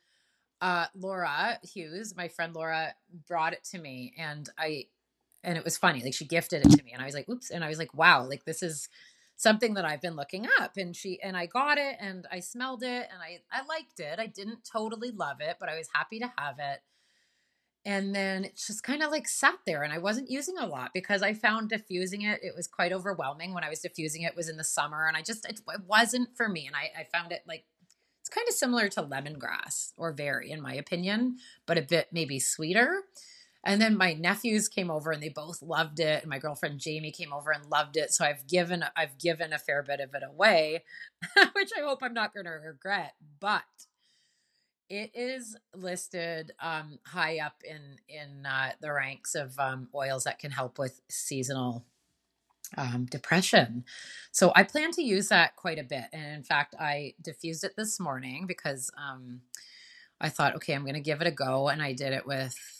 uh, 0.60 0.86
Laura 0.94 1.58
Hughes, 1.62 2.14
my 2.14 2.28
friend 2.28 2.54
Laura, 2.54 2.94
brought 3.26 3.54
it 3.54 3.64
to 3.72 3.78
me, 3.78 4.12
and 4.18 4.48
I, 4.58 4.86
and 5.44 5.56
it 5.56 5.64
was 5.64 5.78
funny. 5.78 6.02
Like 6.02 6.14
she 6.14 6.24
gifted 6.26 6.66
it 6.66 6.70
to 6.70 6.84
me, 6.84 6.92
and 6.92 7.02
I 7.02 7.06
was 7.06 7.14
like, 7.14 7.28
"Oops!" 7.28 7.50
And 7.50 7.64
I 7.64 7.68
was 7.68 7.78
like, 7.78 7.94
"Wow!" 7.94 8.26
Like 8.26 8.44
this 8.44 8.62
is 8.62 8.88
something 9.38 9.72
that 9.74 9.86
I've 9.86 10.02
been 10.02 10.16
looking 10.16 10.46
up." 10.60 10.76
And 10.76 10.94
she 10.94 11.18
and 11.22 11.36
I 11.36 11.46
got 11.46 11.78
it, 11.78 11.96
and 11.98 12.26
I 12.30 12.40
smelled 12.40 12.82
it, 12.82 13.08
and 13.10 13.22
I 13.22 13.40
I 13.50 13.64
liked 13.64 14.00
it. 14.00 14.18
I 14.18 14.26
didn't 14.26 14.68
totally 14.70 15.10
love 15.10 15.38
it, 15.40 15.56
but 15.58 15.70
I 15.70 15.78
was 15.78 15.88
happy 15.94 16.18
to 16.18 16.30
have 16.36 16.56
it. 16.58 16.80
And 17.86 18.14
then 18.14 18.44
it 18.44 18.56
just 18.56 18.82
kind 18.82 19.02
of 19.02 19.10
like 19.10 19.26
sat 19.26 19.60
there, 19.64 19.82
and 19.82 19.92
I 19.92 19.98
wasn't 19.98 20.30
using 20.30 20.58
a 20.58 20.66
lot 20.66 20.90
because 20.92 21.22
I 21.22 21.32
found 21.32 21.70
diffusing 21.70 22.22
it. 22.22 22.40
It 22.42 22.54
was 22.54 22.68
quite 22.68 22.92
overwhelming 22.92 23.54
when 23.54 23.64
I 23.64 23.70
was 23.70 23.80
diffusing 23.80 24.22
it. 24.22 24.36
was 24.36 24.50
in 24.50 24.58
the 24.58 24.64
summer, 24.64 25.06
and 25.06 25.16
I 25.16 25.22
just 25.22 25.48
it, 25.48 25.60
it 25.66 25.80
wasn't 25.86 26.36
for 26.36 26.48
me, 26.48 26.66
and 26.66 26.76
I 26.76 27.00
I 27.00 27.04
found 27.04 27.32
it 27.32 27.44
like 27.46 27.64
it's 28.28 28.34
kind 28.34 28.46
of 28.46 28.54
similar 28.54 28.88
to 28.90 29.02
lemongrass 29.02 29.92
or 29.96 30.12
very, 30.12 30.50
in 30.50 30.60
my 30.60 30.74
opinion, 30.74 31.38
but 31.64 31.78
a 31.78 31.82
bit 31.82 32.08
maybe 32.12 32.38
sweeter. 32.38 33.04
And 33.64 33.82
then 33.82 33.96
my 33.96 34.14
nephews 34.14 34.68
came 34.68 34.90
over 34.90 35.10
and 35.10 35.22
they 35.22 35.28
both 35.28 35.62
loved 35.62 36.00
it. 36.00 36.22
And 36.22 36.30
my 36.30 36.38
girlfriend 36.38 36.80
Jamie 36.80 37.10
came 37.10 37.32
over 37.32 37.50
and 37.50 37.66
loved 37.66 37.96
it. 37.96 38.12
So 38.12 38.24
I've 38.24 38.46
given 38.46 38.84
I've 38.96 39.18
given 39.18 39.52
a 39.52 39.58
fair 39.58 39.82
bit 39.82 40.00
of 40.00 40.14
it 40.14 40.22
away, 40.22 40.84
which 41.54 41.70
I 41.76 41.82
hope 41.82 41.98
I'm 42.02 42.14
not 42.14 42.32
going 42.32 42.46
to 42.46 42.52
regret. 42.52 43.14
But 43.40 43.64
it 44.88 45.10
is 45.14 45.56
listed 45.74 46.52
um, 46.60 46.98
high 47.04 47.38
up 47.38 47.62
in 47.68 47.98
in 48.08 48.46
uh, 48.46 48.72
the 48.80 48.92
ranks 48.92 49.34
of 49.34 49.58
um, 49.58 49.88
oils 49.94 50.24
that 50.24 50.38
can 50.38 50.50
help 50.50 50.78
with 50.78 51.00
seasonal 51.08 51.84
um, 52.76 53.06
depression. 53.06 53.84
So 54.32 54.52
I 54.54 54.62
plan 54.62 54.90
to 54.92 55.02
use 55.02 55.28
that 55.28 55.56
quite 55.56 55.78
a 55.78 55.84
bit. 55.84 56.04
And 56.12 56.34
in 56.34 56.42
fact, 56.42 56.74
I 56.78 57.14
diffused 57.22 57.64
it 57.64 57.76
this 57.76 57.98
morning 57.98 58.46
because 58.46 58.90
um, 58.98 59.40
I 60.20 60.28
thought, 60.28 60.56
okay, 60.56 60.74
I'm 60.74 60.82
going 60.82 60.94
to 60.94 61.00
give 61.00 61.20
it 61.20 61.26
a 61.26 61.32
go. 61.32 61.68
And 61.68 61.82
I 61.82 61.92
did 61.92 62.12
it 62.12 62.26
with, 62.26 62.77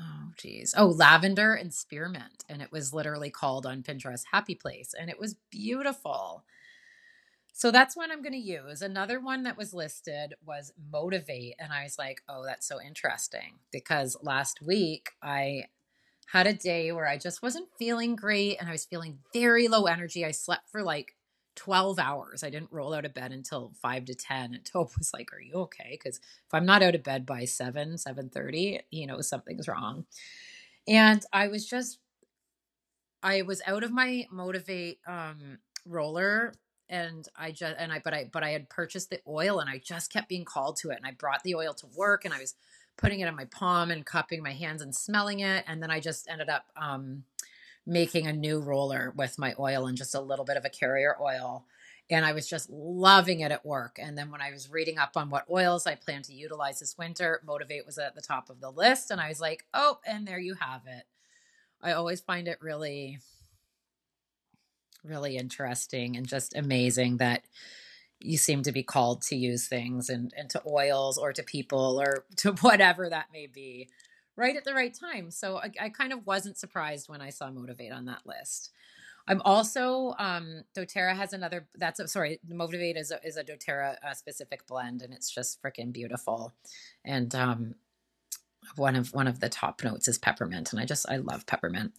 oh, 0.00 0.32
geez, 0.36 0.74
oh, 0.76 0.86
lavender 0.86 1.54
and 1.54 1.72
spearmint. 1.72 2.44
And 2.48 2.62
it 2.62 2.72
was 2.72 2.94
literally 2.94 3.30
called 3.30 3.66
on 3.66 3.82
Pinterest 3.82 4.24
Happy 4.32 4.54
Place. 4.54 4.94
And 4.98 5.10
it 5.10 5.18
was 5.18 5.36
beautiful. 5.50 6.44
So 7.52 7.70
that's 7.70 7.96
one 7.96 8.10
I'm 8.10 8.22
going 8.22 8.32
to 8.32 8.38
use. 8.38 8.80
Another 8.80 9.20
one 9.20 9.42
that 9.42 9.58
was 9.58 9.74
listed 9.74 10.34
was 10.46 10.72
Motivate. 10.90 11.56
And 11.58 11.72
I 11.72 11.82
was 11.82 11.98
like, 11.98 12.22
oh, 12.28 12.44
that's 12.44 12.66
so 12.66 12.80
interesting 12.80 13.58
because 13.70 14.16
last 14.22 14.62
week 14.62 15.10
I 15.22 15.64
had 16.26 16.46
a 16.46 16.54
day 16.54 16.92
where 16.92 17.08
I 17.08 17.18
just 17.18 17.42
wasn't 17.42 17.68
feeling 17.78 18.14
great 18.16 18.58
and 18.58 18.68
I 18.68 18.72
was 18.72 18.84
feeling 18.84 19.18
very 19.32 19.68
low 19.68 19.84
energy. 19.84 20.24
I 20.24 20.30
slept 20.30 20.70
for 20.70 20.82
like 20.82 21.16
12 21.56 21.98
hours. 21.98 22.42
I 22.42 22.50
didn't 22.50 22.72
roll 22.72 22.94
out 22.94 23.04
of 23.04 23.14
bed 23.14 23.32
until 23.32 23.72
5 23.82 24.04
to 24.06 24.14
10 24.14 24.54
and 24.54 24.64
Tope 24.72 24.96
was 24.98 25.12
like, 25.12 25.32
"Are 25.32 25.40
you 25.40 25.54
okay?" 25.54 25.96
cuz 25.96 26.18
if 26.18 26.54
I'm 26.54 26.66
not 26.66 26.82
out 26.82 26.94
of 26.94 27.02
bed 27.02 27.26
by 27.26 27.44
7, 27.44 27.96
7:30, 27.96 28.80
you 28.90 29.06
know 29.06 29.20
something's 29.20 29.68
wrong. 29.68 30.06
And 30.88 31.24
I 31.32 31.48
was 31.48 31.66
just 31.68 31.98
I 33.22 33.42
was 33.42 33.62
out 33.66 33.84
of 33.84 33.92
my 33.92 34.26
motivate 34.30 35.00
um 35.06 35.58
roller 35.86 36.52
and 36.88 37.26
I 37.36 37.52
just 37.52 37.76
and 37.78 37.92
I 37.92 38.00
but 38.00 38.14
I 38.14 38.30
but 38.32 38.42
I 38.42 38.50
had 38.50 38.68
purchased 38.68 39.10
the 39.10 39.20
oil 39.26 39.60
and 39.60 39.70
I 39.70 39.78
just 39.78 40.12
kept 40.12 40.28
being 40.28 40.44
called 40.44 40.76
to 40.78 40.90
it 40.90 40.96
and 40.96 41.06
I 41.06 41.12
brought 41.12 41.42
the 41.42 41.54
oil 41.54 41.74
to 41.74 41.86
work 41.96 42.24
and 42.24 42.34
I 42.34 42.38
was 42.40 42.54
putting 43.00 43.20
it 43.20 43.26
on 43.26 43.36
my 43.36 43.46
palm 43.46 43.90
and 43.90 44.04
cupping 44.04 44.42
my 44.42 44.52
hands 44.52 44.82
and 44.82 44.94
smelling 44.94 45.40
it. 45.40 45.64
And 45.66 45.82
then 45.82 45.90
I 45.90 46.00
just 46.00 46.28
ended 46.28 46.48
up 46.48 46.66
um, 46.76 47.24
making 47.86 48.26
a 48.26 48.32
new 48.32 48.60
roller 48.60 49.12
with 49.16 49.38
my 49.38 49.54
oil 49.58 49.86
and 49.86 49.96
just 49.96 50.14
a 50.14 50.20
little 50.20 50.44
bit 50.44 50.56
of 50.56 50.64
a 50.64 50.70
carrier 50.70 51.16
oil. 51.20 51.64
And 52.10 52.24
I 52.24 52.32
was 52.32 52.48
just 52.48 52.68
loving 52.70 53.40
it 53.40 53.52
at 53.52 53.64
work. 53.64 53.98
And 54.00 54.18
then 54.18 54.30
when 54.30 54.40
I 54.40 54.50
was 54.50 54.70
reading 54.70 54.98
up 54.98 55.12
on 55.16 55.30
what 55.30 55.46
oils 55.50 55.86
I 55.86 55.94
plan 55.94 56.22
to 56.22 56.34
utilize 56.34 56.80
this 56.80 56.98
winter, 56.98 57.40
Motivate 57.46 57.86
was 57.86 57.98
at 57.98 58.14
the 58.14 58.20
top 58.20 58.50
of 58.50 58.60
the 58.60 58.70
list. 58.70 59.10
And 59.10 59.20
I 59.20 59.28
was 59.28 59.40
like, 59.40 59.64
oh, 59.72 60.00
and 60.06 60.26
there 60.26 60.40
you 60.40 60.54
have 60.54 60.82
it. 60.86 61.04
I 61.82 61.92
always 61.92 62.20
find 62.20 62.48
it 62.48 62.58
really, 62.60 63.18
really 65.04 65.36
interesting 65.36 66.16
and 66.16 66.26
just 66.26 66.56
amazing 66.56 67.18
that 67.18 67.44
you 68.18 68.36
seem 68.36 68.62
to 68.62 68.72
be 68.72 68.82
called 68.82 69.22
to 69.22 69.36
use 69.36 69.66
things 69.66 70.10
and, 70.10 70.32
and 70.36 70.50
to 70.50 70.62
oils 70.66 71.16
or 71.16 71.32
to 71.32 71.42
people 71.42 72.00
or 72.00 72.24
to 72.36 72.52
whatever 72.60 73.08
that 73.08 73.28
may 73.32 73.46
be 73.46 73.88
right 74.36 74.56
at 74.56 74.64
the 74.64 74.74
right 74.74 74.94
time. 74.94 75.30
So 75.30 75.58
I, 75.58 75.70
I 75.80 75.88
kind 75.88 76.12
of 76.12 76.26
wasn't 76.26 76.58
surprised 76.58 77.08
when 77.08 77.20
I 77.20 77.30
saw 77.30 77.50
Motivate 77.50 77.92
on 77.92 78.06
that 78.06 78.26
list. 78.26 78.70
I'm 79.28 79.42
also 79.42 80.14
um, 80.18 80.64
doTERRA 80.76 81.14
has 81.14 81.32
another. 81.32 81.66
That's 81.76 82.00
a, 82.00 82.08
sorry. 82.08 82.40
Motivate 82.48 82.96
is 82.96 83.10
a, 83.10 83.24
is 83.24 83.36
a 83.36 83.44
doTERRA 83.44 83.96
uh, 84.02 84.14
specific 84.14 84.66
blend, 84.66 85.02
and 85.02 85.12
it's 85.12 85.30
just 85.30 85.62
freaking 85.62 85.92
beautiful. 85.92 86.52
And 87.04 87.34
um, 87.34 87.74
one 88.76 88.96
of 88.96 89.12
one 89.12 89.26
of 89.26 89.40
the 89.40 89.48
top 89.48 89.84
notes 89.84 90.08
is 90.08 90.18
peppermint, 90.18 90.72
and 90.72 90.80
I 90.80 90.84
just 90.84 91.08
I 91.08 91.16
love 91.16 91.46
peppermint. 91.46 91.92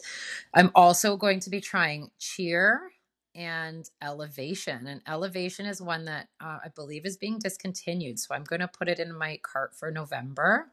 I'm 0.54 0.72
also 0.76 1.16
going 1.16 1.40
to 1.42 1.50
be 1.50 1.62
trying 1.62 2.12
Cheer 2.20 2.92
and 3.36 3.90
elevation 4.02 4.88
and 4.88 5.02
elevation 5.08 5.66
is 5.66 5.82
one 5.82 6.04
that 6.04 6.28
uh, 6.42 6.58
i 6.66 6.68
believe 6.76 7.06
is 7.06 7.16
being 7.16 7.40
discontinued 7.40 8.20
so 8.20 8.36
i'm 8.36 8.44
going 8.44 8.60
to 8.60 8.68
put 8.68 8.90
it 8.90 9.00
in 9.00 9.18
my 9.18 9.40
cart 9.42 9.74
for 9.74 9.90
november 9.90 10.68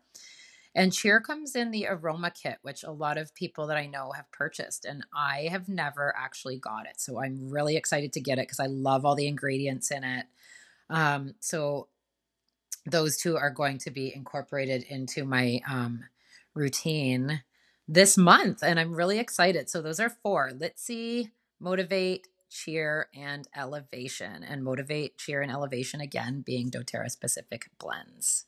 and 0.79 0.93
cheer 0.93 1.21
comes 1.21 1.55
in 1.55 1.71
the 1.71 1.87
aroma 1.87 2.31
kit 2.31 2.59
which 2.63 2.83
a 2.83 2.91
lot 2.91 3.19
of 3.19 3.35
people 3.35 3.67
that 3.67 3.77
i 3.77 3.87
know 3.87 4.13
have 4.13 4.31
purchased 4.33 4.85
and 4.85 5.05
i 5.15 5.49
have 5.51 5.69
never 5.69 6.15
actually 6.17 6.59
got 6.59 6.87
it 6.87 7.01
so 7.01 7.21
i'm 7.21 7.49
really 7.51 7.77
excited 7.77 8.13
to 8.13 8.21
get 8.21 8.39
it 8.39 8.43
because 8.43 8.61
i 8.61 8.67
love 8.67 9.05
all 9.05 9.15
the 9.15 9.29
ingredients 9.29 9.91
in 9.91 10.05
it 10.05 10.27
um, 10.91 11.35
so 11.41 11.89
those 12.87 13.19
two 13.19 13.37
are 13.37 13.51
going 13.51 13.77
to 13.77 13.91
be 13.91 14.15
incorporated 14.15 14.83
into 14.85 15.25
my 15.25 15.61
um, 15.69 16.05
routine 16.55 17.43
this 17.87 18.17
month 18.17 18.63
and 18.63 18.81
i'm 18.81 18.95
really 18.95 19.19
excited 19.19 19.69
so 19.69 19.83
those 19.83 20.01
are 20.01 20.11
four 20.11 20.51
litsea 20.51 21.31
motivate 21.61 22.29
cheer, 22.51 23.09
and 23.15 23.47
elevation. 23.55 24.43
And 24.43 24.65
motivate, 24.65 25.19
cheer, 25.19 25.43
and 25.43 25.53
elevation 25.53 26.01
again 26.01 26.43
being 26.45 26.71
doTERRA 26.71 27.11
specific 27.11 27.71
blends. 27.79 28.47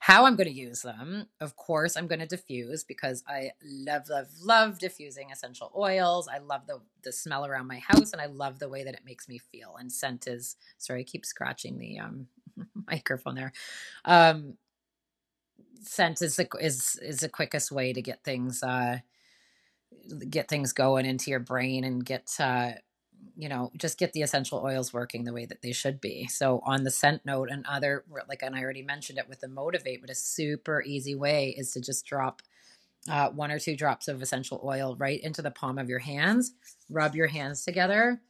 How 0.00 0.24
I'm 0.24 0.34
going 0.34 0.48
to 0.48 0.52
use 0.52 0.80
them, 0.80 1.26
of 1.40 1.56
course, 1.56 1.94
I'm 1.94 2.06
going 2.06 2.20
to 2.20 2.26
diffuse 2.26 2.84
because 2.84 3.22
I 3.28 3.52
love, 3.62 4.08
love, 4.08 4.28
love 4.42 4.78
diffusing 4.78 5.30
essential 5.30 5.70
oils. 5.76 6.26
I 6.26 6.38
love 6.38 6.66
the 6.66 6.80
the 7.02 7.12
smell 7.12 7.44
around 7.46 7.66
my 7.66 7.78
house, 7.78 8.12
and 8.12 8.20
I 8.20 8.26
love 8.26 8.58
the 8.58 8.68
way 8.68 8.82
that 8.82 8.94
it 8.94 9.04
makes 9.04 9.28
me 9.28 9.38
feel. 9.38 9.76
And 9.78 9.92
scent 9.92 10.26
is 10.26 10.56
sorry, 10.78 11.00
I 11.00 11.04
keep 11.04 11.26
scratching 11.26 11.78
the 11.78 11.98
um, 11.98 12.28
microphone 12.86 13.34
there. 13.34 13.52
Um, 14.06 14.54
scent 15.82 16.22
is 16.22 16.36
the 16.36 16.48
is 16.58 16.98
is 17.02 17.20
the 17.20 17.28
quickest 17.28 17.70
way 17.70 17.92
to 17.92 18.00
get 18.00 18.24
things 18.24 18.62
uh, 18.62 19.00
get 20.30 20.48
things 20.48 20.72
going 20.72 21.04
into 21.04 21.30
your 21.30 21.40
brain 21.40 21.84
and 21.84 22.04
get 22.04 22.30
uh, 22.38 22.72
you 23.40 23.48
know, 23.48 23.70
just 23.78 23.98
get 23.98 24.12
the 24.12 24.20
essential 24.20 24.62
oils 24.62 24.92
working 24.92 25.24
the 25.24 25.32
way 25.32 25.46
that 25.46 25.62
they 25.62 25.72
should 25.72 25.98
be. 25.98 26.26
So 26.26 26.60
on 26.64 26.84
the 26.84 26.90
scent 26.90 27.24
note 27.24 27.48
and 27.50 27.64
other, 27.66 28.04
like, 28.28 28.42
and 28.42 28.54
I 28.54 28.62
already 28.62 28.82
mentioned 28.82 29.18
it 29.18 29.30
with 29.30 29.40
the 29.40 29.48
motivate, 29.48 30.02
but 30.02 30.10
a 30.10 30.14
super 30.14 30.82
easy 30.82 31.14
way 31.14 31.54
is 31.56 31.72
to 31.72 31.80
just 31.80 32.04
drop 32.04 32.42
uh, 33.08 33.30
one 33.30 33.50
or 33.50 33.58
two 33.58 33.76
drops 33.76 34.08
of 34.08 34.20
essential 34.20 34.60
oil 34.62 34.94
right 34.98 35.22
into 35.22 35.40
the 35.40 35.50
palm 35.50 35.78
of 35.78 35.88
your 35.88 36.00
hands, 36.00 36.52
rub 36.90 37.14
your 37.14 37.28
hands 37.28 37.64
together, 37.64 38.20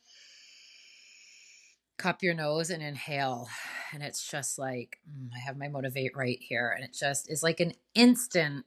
cup 1.99 2.23
your 2.23 2.35
nose 2.35 2.70
and 2.70 2.81
inhale. 2.81 3.49
And 3.92 4.05
it's 4.05 4.31
just 4.31 4.61
like, 4.61 4.99
mm, 5.11 5.31
I 5.35 5.40
have 5.40 5.57
my 5.57 5.66
motivate 5.66 6.16
right 6.16 6.38
here. 6.40 6.73
And 6.75 6.85
it 6.85 6.94
just 6.94 7.29
is 7.29 7.42
like 7.42 7.59
an 7.59 7.73
instant 7.96 8.64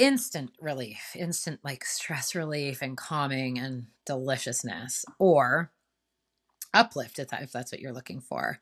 instant 0.00 0.50
relief, 0.60 1.14
instant 1.14 1.60
like 1.62 1.84
stress 1.84 2.34
relief 2.34 2.80
and 2.80 2.96
calming 2.96 3.58
and 3.58 3.86
deliciousness, 4.06 5.04
or 5.18 5.70
uplift 6.72 7.18
if, 7.18 7.28
that, 7.28 7.42
if 7.42 7.52
that's 7.52 7.70
what 7.70 7.80
you're 7.80 7.92
looking 7.92 8.20
for. 8.20 8.60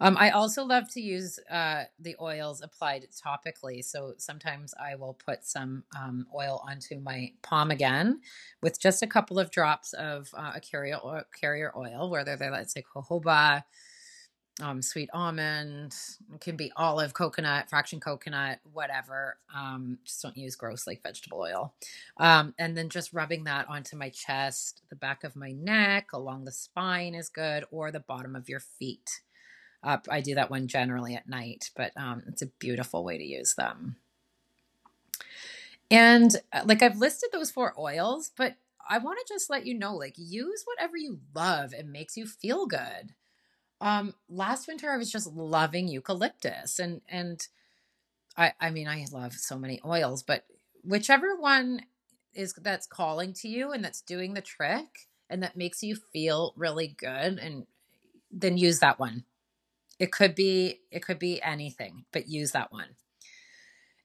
Um, 0.00 0.16
I 0.18 0.30
also 0.30 0.64
love 0.64 0.88
to 0.94 1.00
use 1.00 1.38
uh, 1.50 1.84
the 2.00 2.16
oils 2.20 2.62
applied 2.62 3.06
topically. 3.24 3.84
So 3.84 4.14
sometimes 4.16 4.74
I 4.82 4.96
will 4.96 5.14
put 5.14 5.44
some 5.44 5.84
um, 5.96 6.26
oil 6.34 6.64
onto 6.68 6.98
my 6.98 7.32
palm 7.42 7.70
again 7.70 8.20
with 8.62 8.80
just 8.80 9.02
a 9.02 9.06
couple 9.06 9.38
of 9.38 9.50
drops 9.50 9.92
of 9.92 10.30
uh, 10.34 10.52
a 10.56 10.60
carrier 10.60 10.98
oil, 11.04 11.22
carrier 11.38 11.72
oil, 11.76 12.10
whether 12.10 12.34
they're 12.36 12.50
let's 12.50 12.72
say 12.72 12.82
jojoba, 12.96 13.62
um, 14.60 14.82
sweet 14.82 15.08
almond, 15.14 15.94
it 16.34 16.40
can 16.40 16.56
be 16.56 16.72
olive, 16.76 17.14
coconut, 17.14 17.70
fraction 17.70 18.00
coconut, 18.00 18.58
whatever. 18.72 19.38
Um, 19.54 19.98
just 20.04 20.20
don't 20.22 20.36
use 20.36 20.56
gross 20.56 20.86
like 20.86 21.02
vegetable 21.02 21.40
oil. 21.40 21.74
Um, 22.18 22.54
and 22.58 22.76
then 22.76 22.90
just 22.90 23.12
rubbing 23.12 23.44
that 23.44 23.68
onto 23.68 23.96
my 23.96 24.10
chest, 24.10 24.82
the 24.90 24.96
back 24.96 25.24
of 25.24 25.36
my 25.36 25.52
neck, 25.52 26.08
along 26.12 26.44
the 26.44 26.52
spine 26.52 27.14
is 27.14 27.30
good, 27.30 27.64
or 27.70 27.90
the 27.90 28.00
bottom 28.00 28.36
of 28.36 28.48
your 28.48 28.60
feet. 28.60 29.20
Uh, 29.82 29.98
I 30.08 30.20
do 30.20 30.34
that 30.34 30.50
one 30.50 30.68
generally 30.68 31.14
at 31.14 31.28
night, 31.28 31.70
but 31.74 31.92
um, 31.96 32.22
it's 32.28 32.42
a 32.42 32.46
beautiful 32.46 33.04
way 33.04 33.18
to 33.18 33.24
use 33.24 33.54
them. 33.54 33.96
And 35.90 36.36
uh, 36.52 36.62
like 36.66 36.82
I've 36.82 36.98
listed 36.98 37.30
those 37.32 37.50
four 37.50 37.74
oils, 37.78 38.30
but 38.36 38.56
I 38.88 38.98
want 38.98 39.18
to 39.18 39.34
just 39.34 39.50
let 39.50 39.66
you 39.66 39.78
know 39.78 39.94
like 39.96 40.14
use 40.16 40.64
whatever 40.66 40.96
you 40.96 41.20
love 41.34 41.72
and 41.72 41.90
makes 41.90 42.16
you 42.16 42.26
feel 42.26 42.66
good. 42.66 43.14
Um, 43.82 44.14
last 44.28 44.68
winter 44.68 44.90
I 44.90 44.96
was 44.96 45.10
just 45.10 45.26
loving 45.26 45.88
eucalyptus 45.88 46.78
and 46.78 47.00
and 47.08 47.46
I 48.36 48.52
I 48.60 48.70
mean 48.70 48.86
I 48.86 49.04
love 49.12 49.34
so 49.34 49.58
many 49.58 49.80
oils, 49.84 50.22
but 50.22 50.44
whichever 50.84 51.34
one 51.36 51.82
is 52.32 52.54
that's 52.54 52.86
calling 52.86 53.32
to 53.34 53.48
you 53.48 53.72
and 53.72 53.84
that's 53.84 54.00
doing 54.00 54.34
the 54.34 54.40
trick 54.40 55.08
and 55.28 55.42
that 55.42 55.56
makes 55.56 55.82
you 55.82 55.96
feel 55.96 56.54
really 56.56 56.94
good 56.96 57.38
and 57.40 57.66
then 58.30 58.56
use 58.56 58.78
that 58.78 59.00
one. 59.00 59.24
It 59.98 60.12
could 60.12 60.36
be 60.36 60.82
it 60.92 61.04
could 61.04 61.18
be 61.18 61.42
anything, 61.42 62.04
but 62.12 62.28
use 62.28 62.52
that 62.52 62.72
one. 62.72 62.96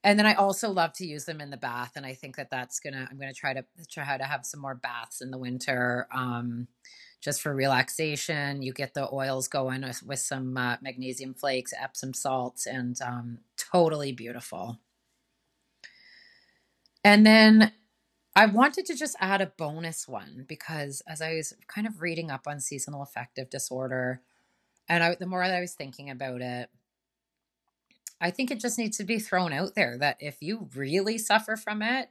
And 0.03 0.17
then 0.17 0.25
I 0.25 0.35
also 0.35 0.69
love 0.71 0.93
to 0.93 1.05
use 1.05 1.25
them 1.25 1.41
in 1.41 1.49
the 1.49 1.57
bath, 1.57 1.93
and 1.95 2.05
I 2.05 2.13
think 2.13 2.37
that 2.37 2.49
that's 2.49 2.79
gonna. 2.79 3.07
I'm 3.09 3.19
gonna 3.19 3.33
try 3.33 3.53
to 3.53 3.65
try 3.91 4.17
to 4.17 4.23
have 4.23 4.45
some 4.45 4.61
more 4.61 4.75
baths 4.75 5.21
in 5.21 5.31
the 5.31 5.37
winter. 5.37 6.07
Um, 6.13 6.67
just 7.21 7.41
for 7.41 7.53
relaxation. 7.53 8.61
You 8.61 8.73
get 8.73 8.93
the 8.93 9.11
oils 9.11 9.47
going 9.47 9.81
with, 9.81 10.03
with 10.03 10.19
some 10.19 10.55
uh, 10.57 10.77
magnesium 10.81 11.33
flakes, 11.33 11.73
Epsom 11.79 12.13
salts, 12.13 12.65
and 12.65 12.99
um, 13.01 13.39
totally 13.57 14.11
beautiful. 14.11 14.79
And 17.03 17.25
then 17.25 17.71
I 18.35 18.45
wanted 18.45 18.85
to 18.87 18.95
just 18.95 19.15
add 19.19 19.41
a 19.41 19.51
bonus 19.57 20.07
one 20.07 20.45
because 20.47 21.01
as 21.07 21.21
I 21.21 21.35
was 21.35 21.53
kind 21.67 21.87
of 21.87 22.01
reading 22.01 22.29
up 22.29 22.47
on 22.47 22.59
seasonal 22.59 23.01
affective 23.01 23.49
disorder, 23.49 24.21
and 24.87 25.03
I, 25.03 25.15
the 25.15 25.25
more 25.25 25.45
that 25.45 25.55
I 25.55 25.61
was 25.61 25.73
thinking 25.73 26.09
about 26.09 26.41
it, 26.41 26.69
I 28.19 28.31
think 28.31 28.51
it 28.51 28.59
just 28.59 28.77
needs 28.77 28.97
to 28.97 29.03
be 29.03 29.19
thrown 29.19 29.53
out 29.53 29.75
there 29.75 29.97
that 29.97 30.17
if 30.19 30.37
you 30.41 30.69
really 30.75 31.17
suffer 31.17 31.55
from 31.55 31.81
it, 31.81 32.09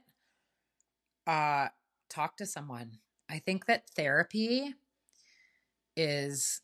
uh, 1.25 1.67
talk 2.09 2.37
to 2.37 2.45
someone. 2.45 2.99
I 3.29 3.39
think 3.39 3.65
that 3.65 3.89
therapy 3.89 4.75
is 5.97 6.61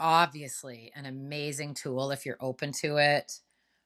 obviously 0.00 0.90
an 0.96 1.06
amazing 1.06 1.74
tool 1.74 2.10
if 2.10 2.26
you're 2.26 2.36
open 2.40 2.72
to 2.72 2.96
it. 2.96 3.40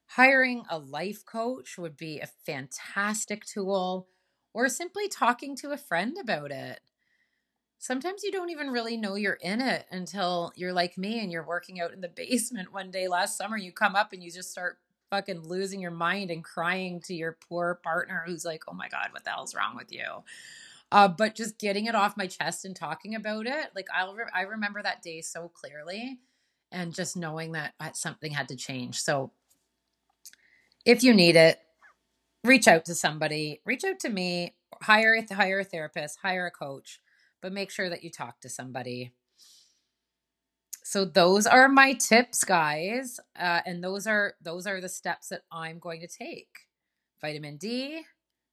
Hiring 0.06 0.64
a 0.70 0.78
life 0.78 1.24
coach 1.26 1.76
would 1.76 1.96
be 1.96 2.20
a 2.20 2.28
fantastic 2.46 3.44
tool, 3.44 4.08
or 4.54 4.68
simply 4.68 5.08
talking 5.08 5.56
to 5.56 5.72
a 5.72 5.76
friend 5.76 6.16
about 6.18 6.50
it 6.50 6.80
sometimes 7.78 8.24
you 8.24 8.32
don't 8.32 8.50
even 8.50 8.70
really 8.70 8.96
know 8.96 9.14
you're 9.14 9.34
in 9.34 9.60
it 9.60 9.86
until 9.90 10.52
you're 10.56 10.72
like 10.72 10.96
me 10.98 11.20
and 11.20 11.30
you're 11.30 11.46
working 11.46 11.80
out 11.80 11.92
in 11.92 12.00
the 12.00 12.08
basement 12.16 12.72
one 12.72 12.90
day 12.90 13.08
last 13.08 13.36
summer. 13.36 13.56
You 13.56 13.72
come 13.72 13.96
up 13.96 14.12
and 14.12 14.22
you 14.22 14.30
just 14.30 14.50
start 14.50 14.78
fucking 15.10 15.42
losing 15.42 15.80
your 15.80 15.92
mind 15.92 16.30
and 16.30 16.42
crying 16.42 17.00
to 17.00 17.14
your 17.14 17.38
poor 17.48 17.80
partner 17.82 18.24
who's 18.26 18.44
like, 18.44 18.64
oh 18.68 18.74
my 18.74 18.88
God, 18.88 19.08
what 19.12 19.24
the 19.24 19.30
hell's 19.30 19.54
wrong 19.54 19.76
with 19.76 19.92
you? 19.92 20.04
Uh, 20.92 21.08
but 21.08 21.34
just 21.34 21.58
getting 21.58 21.86
it 21.86 21.94
off 21.94 22.16
my 22.16 22.26
chest 22.26 22.64
and 22.64 22.76
talking 22.76 23.14
about 23.14 23.46
it, 23.46 23.70
like 23.74 23.86
I'll 23.94 24.14
re- 24.14 24.30
I 24.34 24.42
remember 24.42 24.82
that 24.82 25.02
day 25.02 25.20
so 25.20 25.50
clearly, 25.52 26.18
and 26.70 26.94
just 26.94 27.16
knowing 27.16 27.52
that 27.52 27.74
something 27.94 28.32
had 28.32 28.48
to 28.48 28.56
change. 28.56 29.00
So, 29.00 29.32
if 30.84 31.02
you 31.02 31.12
need 31.12 31.36
it, 31.36 31.58
reach 32.44 32.68
out 32.68 32.84
to 32.86 32.94
somebody. 32.94 33.60
Reach 33.64 33.84
out 33.84 33.98
to 34.00 34.08
me. 34.08 34.54
Hire 34.82 35.24
hire 35.32 35.60
a 35.60 35.64
therapist. 35.64 36.18
Hire 36.22 36.46
a 36.46 36.50
coach 36.50 37.00
but 37.46 37.52
make 37.52 37.70
sure 37.70 37.88
that 37.88 38.02
you 38.02 38.10
talk 38.10 38.40
to 38.40 38.48
somebody. 38.48 39.12
So 40.82 41.04
those 41.04 41.46
are 41.46 41.68
my 41.68 41.94
tips, 41.94 42.44
guys, 42.44 43.18
uh, 43.38 43.60
and 43.66 43.82
those 43.82 44.06
are 44.06 44.34
those 44.40 44.66
are 44.66 44.80
the 44.80 44.88
steps 44.88 45.28
that 45.28 45.42
I'm 45.50 45.78
going 45.78 46.00
to 46.00 46.08
take: 46.08 46.66
vitamin 47.20 47.56
D, 47.56 48.02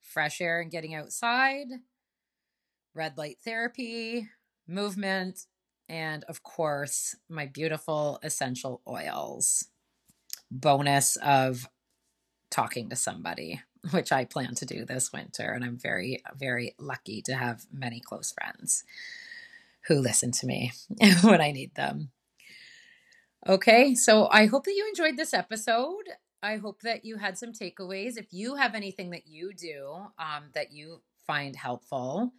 fresh 0.01 0.41
air 0.41 0.61
and 0.61 0.71
getting 0.71 0.95
outside, 0.95 1.67
red 2.93 3.17
light 3.17 3.37
therapy, 3.43 4.29
movement, 4.67 5.45
and 5.89 6.23
of 6.25 6.43
course 6.43 7.15
my 7.29 7.45
beautiful 7.45 8.19
essential 8.23 8.81
oils. 8.87 9.67
Bonus 10.51 11.15
of 11.17 11.67
talking 12.49 12.89
to 12.89 12.95
somebody 12.95 13.61
which 13.91 14.11
I 14.11 14.25
plan 14.25 14.55
to 14.55 14.65
do 14.65 14.85
this 14.85 15.11
winter. 15.11 15.51
And 15.51 15.63
I'm 15.63 15.77
very, 15.77 16.21
very 16.35 16.75
lucky 16.79 17.21
to 17.23 17.35
have 17.35 17.65
many 17.71 17.99
close 17.99 18.31
friends 18.31 18.83
who 19.87 19.95
listen 19.95 20.31
to 20.31 20.45
me 20.45 20.71
when 21.21 21.41
I 21.41 21.51
need 21.51 21.75
them. 21.75 22.11
Okay, 23.47 23.93
so 23.93 24.29
I 24.31 24.45
hope 24.45 24.63
that 24.65 24.73
you 24.73 24.87
enjoyed 24.87 25.17
this 25.17 25.33
episode. 25.33 26.05
I 26.41 26.57
hope 26.57 26.81
that 26.81 27.03
you 27.03 27.17
had 27.17 27.37
some 27.37 27.51
takeaways. 27.51 28.17
If 28.17 28.27
you 28.31 28.55
have 28.55 28.73
anything 28.73 29.09
that 29.09 29.27
you 29.27 29.53
do 29.53 29.95
um, 30.17 30.45
that 30.53 30.71
you 30.71 31.01
find 31.27 31.55
helpful, 31.55 32.31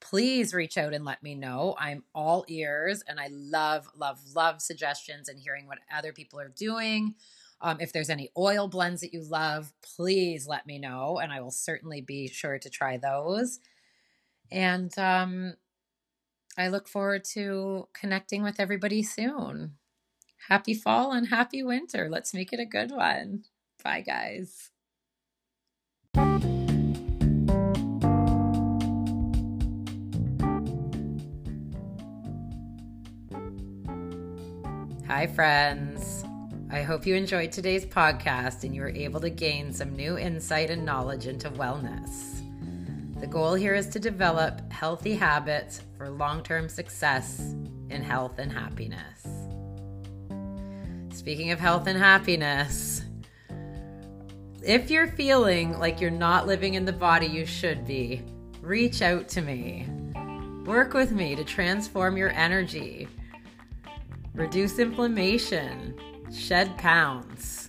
please 0.00 0.54
reach 0.54 0.78
out 0.78 0.94
and 0.94 1.04
let 1.04 1.22
me 1.22 1.34
know. 1.34 1.74
I'm 1.78 2.04
all 2.14 2.44
ears 2.48 3.02
and 3.08 3.18
I 3.18 3.28
love, 3.30 3.88
love, 3.96 4.20
love 4.34 4.60
suggestions 4.60 5.28
and 5.28 5.38
hearing 5.38 5.66
what 5.66 5.78
other 5.92 6.12
people 6.12 6.40
are 6.40 6.48
doing 6.48 7.14
um, 7.60 7.78
if 7.80 7.92
there's 7.92 8.10
any 8.10 8.30
oil 8.36 8.68
blends 8.68 9.00
that 9.00 9.14
you 9.14 9.22
love, 9.22 9.72
please 9.82 10.46
let 10.46 10.66
me 10.66 10.78
know, 10.78 11.18
and 11.18 11.32
I 11.32 11.40
will 11.40 11.50
certainly 11.50 12.00
be 12.00 12.28
sure 12.28 12.58
to 12.58 12.70
try 12.70 12.98
those. 12.98 13.60
And 14.50 14.96
um, 14.98 15.54
I 16.58 16.68
look 16.68 16.86
forward 16.86 17.24
to 17.32 17.88
connecting 17.98 18.42
with 18.42 18.60
everybody 18.60 19.02
soon. 19.02 19.76
Happy 20.48 20.74
fall 20.74 21.12
and 21.12 21.28
happy 21.28 21.62
winter. 21.62 22.08
Let's 22.10 22.34
make 22.34 22.52
it 22.52 22.60
a 22.60 22.66
good 22.66 22.90
one. 22.90 23.44
Bye, 23.82 24.02
guys. 24.02 24.70
Hi, 35.16 35.26
friends. 35.26 36.26
I 36.70 36.82
hope 36.82 37.06
you 37.06 37.14
enjoyed 37.14 37.50
today's 37.50 37.86
podcast 37.86 38.64
and 38.64 38.74
you 38.74 38.82
were 38.82 38.90
able 38.90 39.18
to 39.20 39.30
gain 39.30 39.72
some 39.72 39.96
new 39.96 40.18
insight 40.18 40.68
and 40.68 40.84
knowledge 40.84 41.26
into 41.26 41.48
wellness. 41.52 42.42
The 43.18 43.26
goal 43.26 43.54
here 43.54 43.74
is 43.74 43.88
to 43.88 43.98
develop 43.98 44.70
healthy 44.70 45.14
habits 45.14 45.80
for 45.96 46.10
long 46.10 46.42
term 46.42 46.68
success 46.68 47.54
in 47.88 48.02
health 48.02 48.38
and 48.38 48.52
happiness. 48.52 49.26
Speaking 51.16 51.50
of 51.50 51.60
health 51.60 51.86
and 51.86 51.98
happiness, 51.98 53.02
if 54.62 54.90
you're 54.90 55.08
feeling 55.08 55.78
like 55.78 55.98
you're 55.98 56.10
not 56.10 56.46
living 56.46 56.74
in 56.74 56.84
the 56.84 56.92
body 56.92 57.26
you 57.26 57.46
should 57.46 57.86
be, 57.86 58.22
reach 58.60 59.00
out 59.00 59.28
to 59.28 59.40
me. 59.40 59.88
Work 60.66 60.92
with 60.92 61.10
me 61.10 61.34
to 61.36 61.42
transform 61.42 62.18
your 62.18 62.32
energy, 62.32 63.08
reduce 64.36 64.78
inflammation 64.78 65.98
shed 66.32 66.76
pounds, 66.76 67.68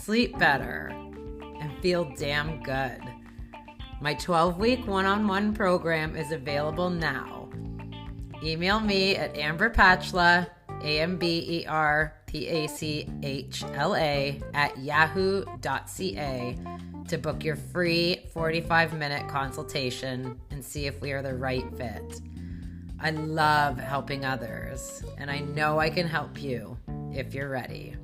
sleep 0.00 0.38
better, 0.38 0.90
and 1.60 1.70
feel 1.82 2.10
damn 2.16 2.62
good. 2.62 3.00
My 4.00 4.14
12 4.14 4.58
week 4.58 4.86
one 4.86 5.04
on 5.04 5.28
one 5.28 5.52
program 5.52 6.16
is 6.16 6.32
available 6.32 6.88
now. 6.88 7.48
Email 8.42 8.80
me 8.80 9.16
at 9.16 9.36
Amber 9.36 9.68
Pachla, 9.68 10.48
A 10.82 11.00
M 11.00 11.16
B 11.18 11.44
E 11.60 11.66
R 11.66 12.14
P 12.26 12.46
A 12.46 12.68
C 12.68 13.08
H 13.22 13.64
L 13.74 13.94
A, 13.96 14.40
at 14.54 14.78
yahoo.ca 14.78 16.56
to 17.08 17.18
book 17.18 17.42
your 17.42 17.56
free 17.56 18.20
45 18.32 18.96
minute 18.96 19.28
consultation 19.28 20.38
and 20.50 20.64
see 20.64 20.86
if 20.86 21.00
we 21.00 21.12
are 21.12 21.22
the 21.22 21.34
right 21.34 21.64
fit. 21.76 22.20
I 23.00 23.10
love 23.10 23.78
helping 23.78 24.24
others, 24.24 25.04
and 25.18 25.30
I 25.30 25.38
know 25.38 25.78
I 25.78 25.88
can 25.88 26.08
help 26.08 26.42
you 26.42 26.76
if 27.12 27.32
you're 27.32 27.48
ready. 27.48 27.94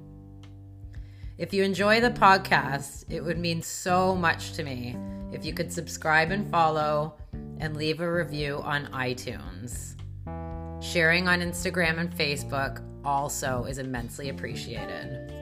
If 1.37 1.53
you 1.53 1.65
enjoy 1.65 2.01
the 2.01 2.11
podcast, 2.11 3.05
it 3.11 3.21
would 3.21 3.39
mean 3.39 3.61
so 3.61 4.15
much 4.15 4.53
to 4.53 4.63
me 4.63 4.97
if 5.33 5.45
you 5.45 5.53
could 5.53 5.73
subscribe 5.73 6.31
and 6.31 6.49
follow 6.49 7.17
and 7.59 7.77
leave 7.77 8.01
a 8.01 8.13
review 8.13 8.61
on 8.63 8.87
iTunes. 8.93 9.97
Sharing 10.81 11.27
on 11.27 11.41
Instagram 11.41 11.99
and 11.99 12.15
Facebook 12.15 12.81
also 13.05 13.65
is 13.65 13.79
immensely 13.79 14.29
appreciated. 14.29 15.33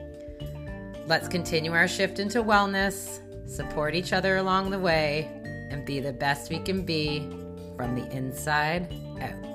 Let's 1.05 1.27
continue 1.27 1.73
our 1.73 1.87
shift 1.87 2.17
into 2.17 2.41
wellness, 2.41 3.19
support 3.47 3.93
each 3.93 4.13
other 4.13 4.37
along 4.37 4.71
the 4.71 4.79
way, 4.79 5.29
and 5.69 5.85
be 5.85 5.99
the 5.99 6.13
best 6.13 6.49
we 6.49 6.57
can 6.57 6.83
be 6.83 7.19
from 7.77 7.93
the 7.93 8.09
inside 8.11 8.91
out. 9.23 9.52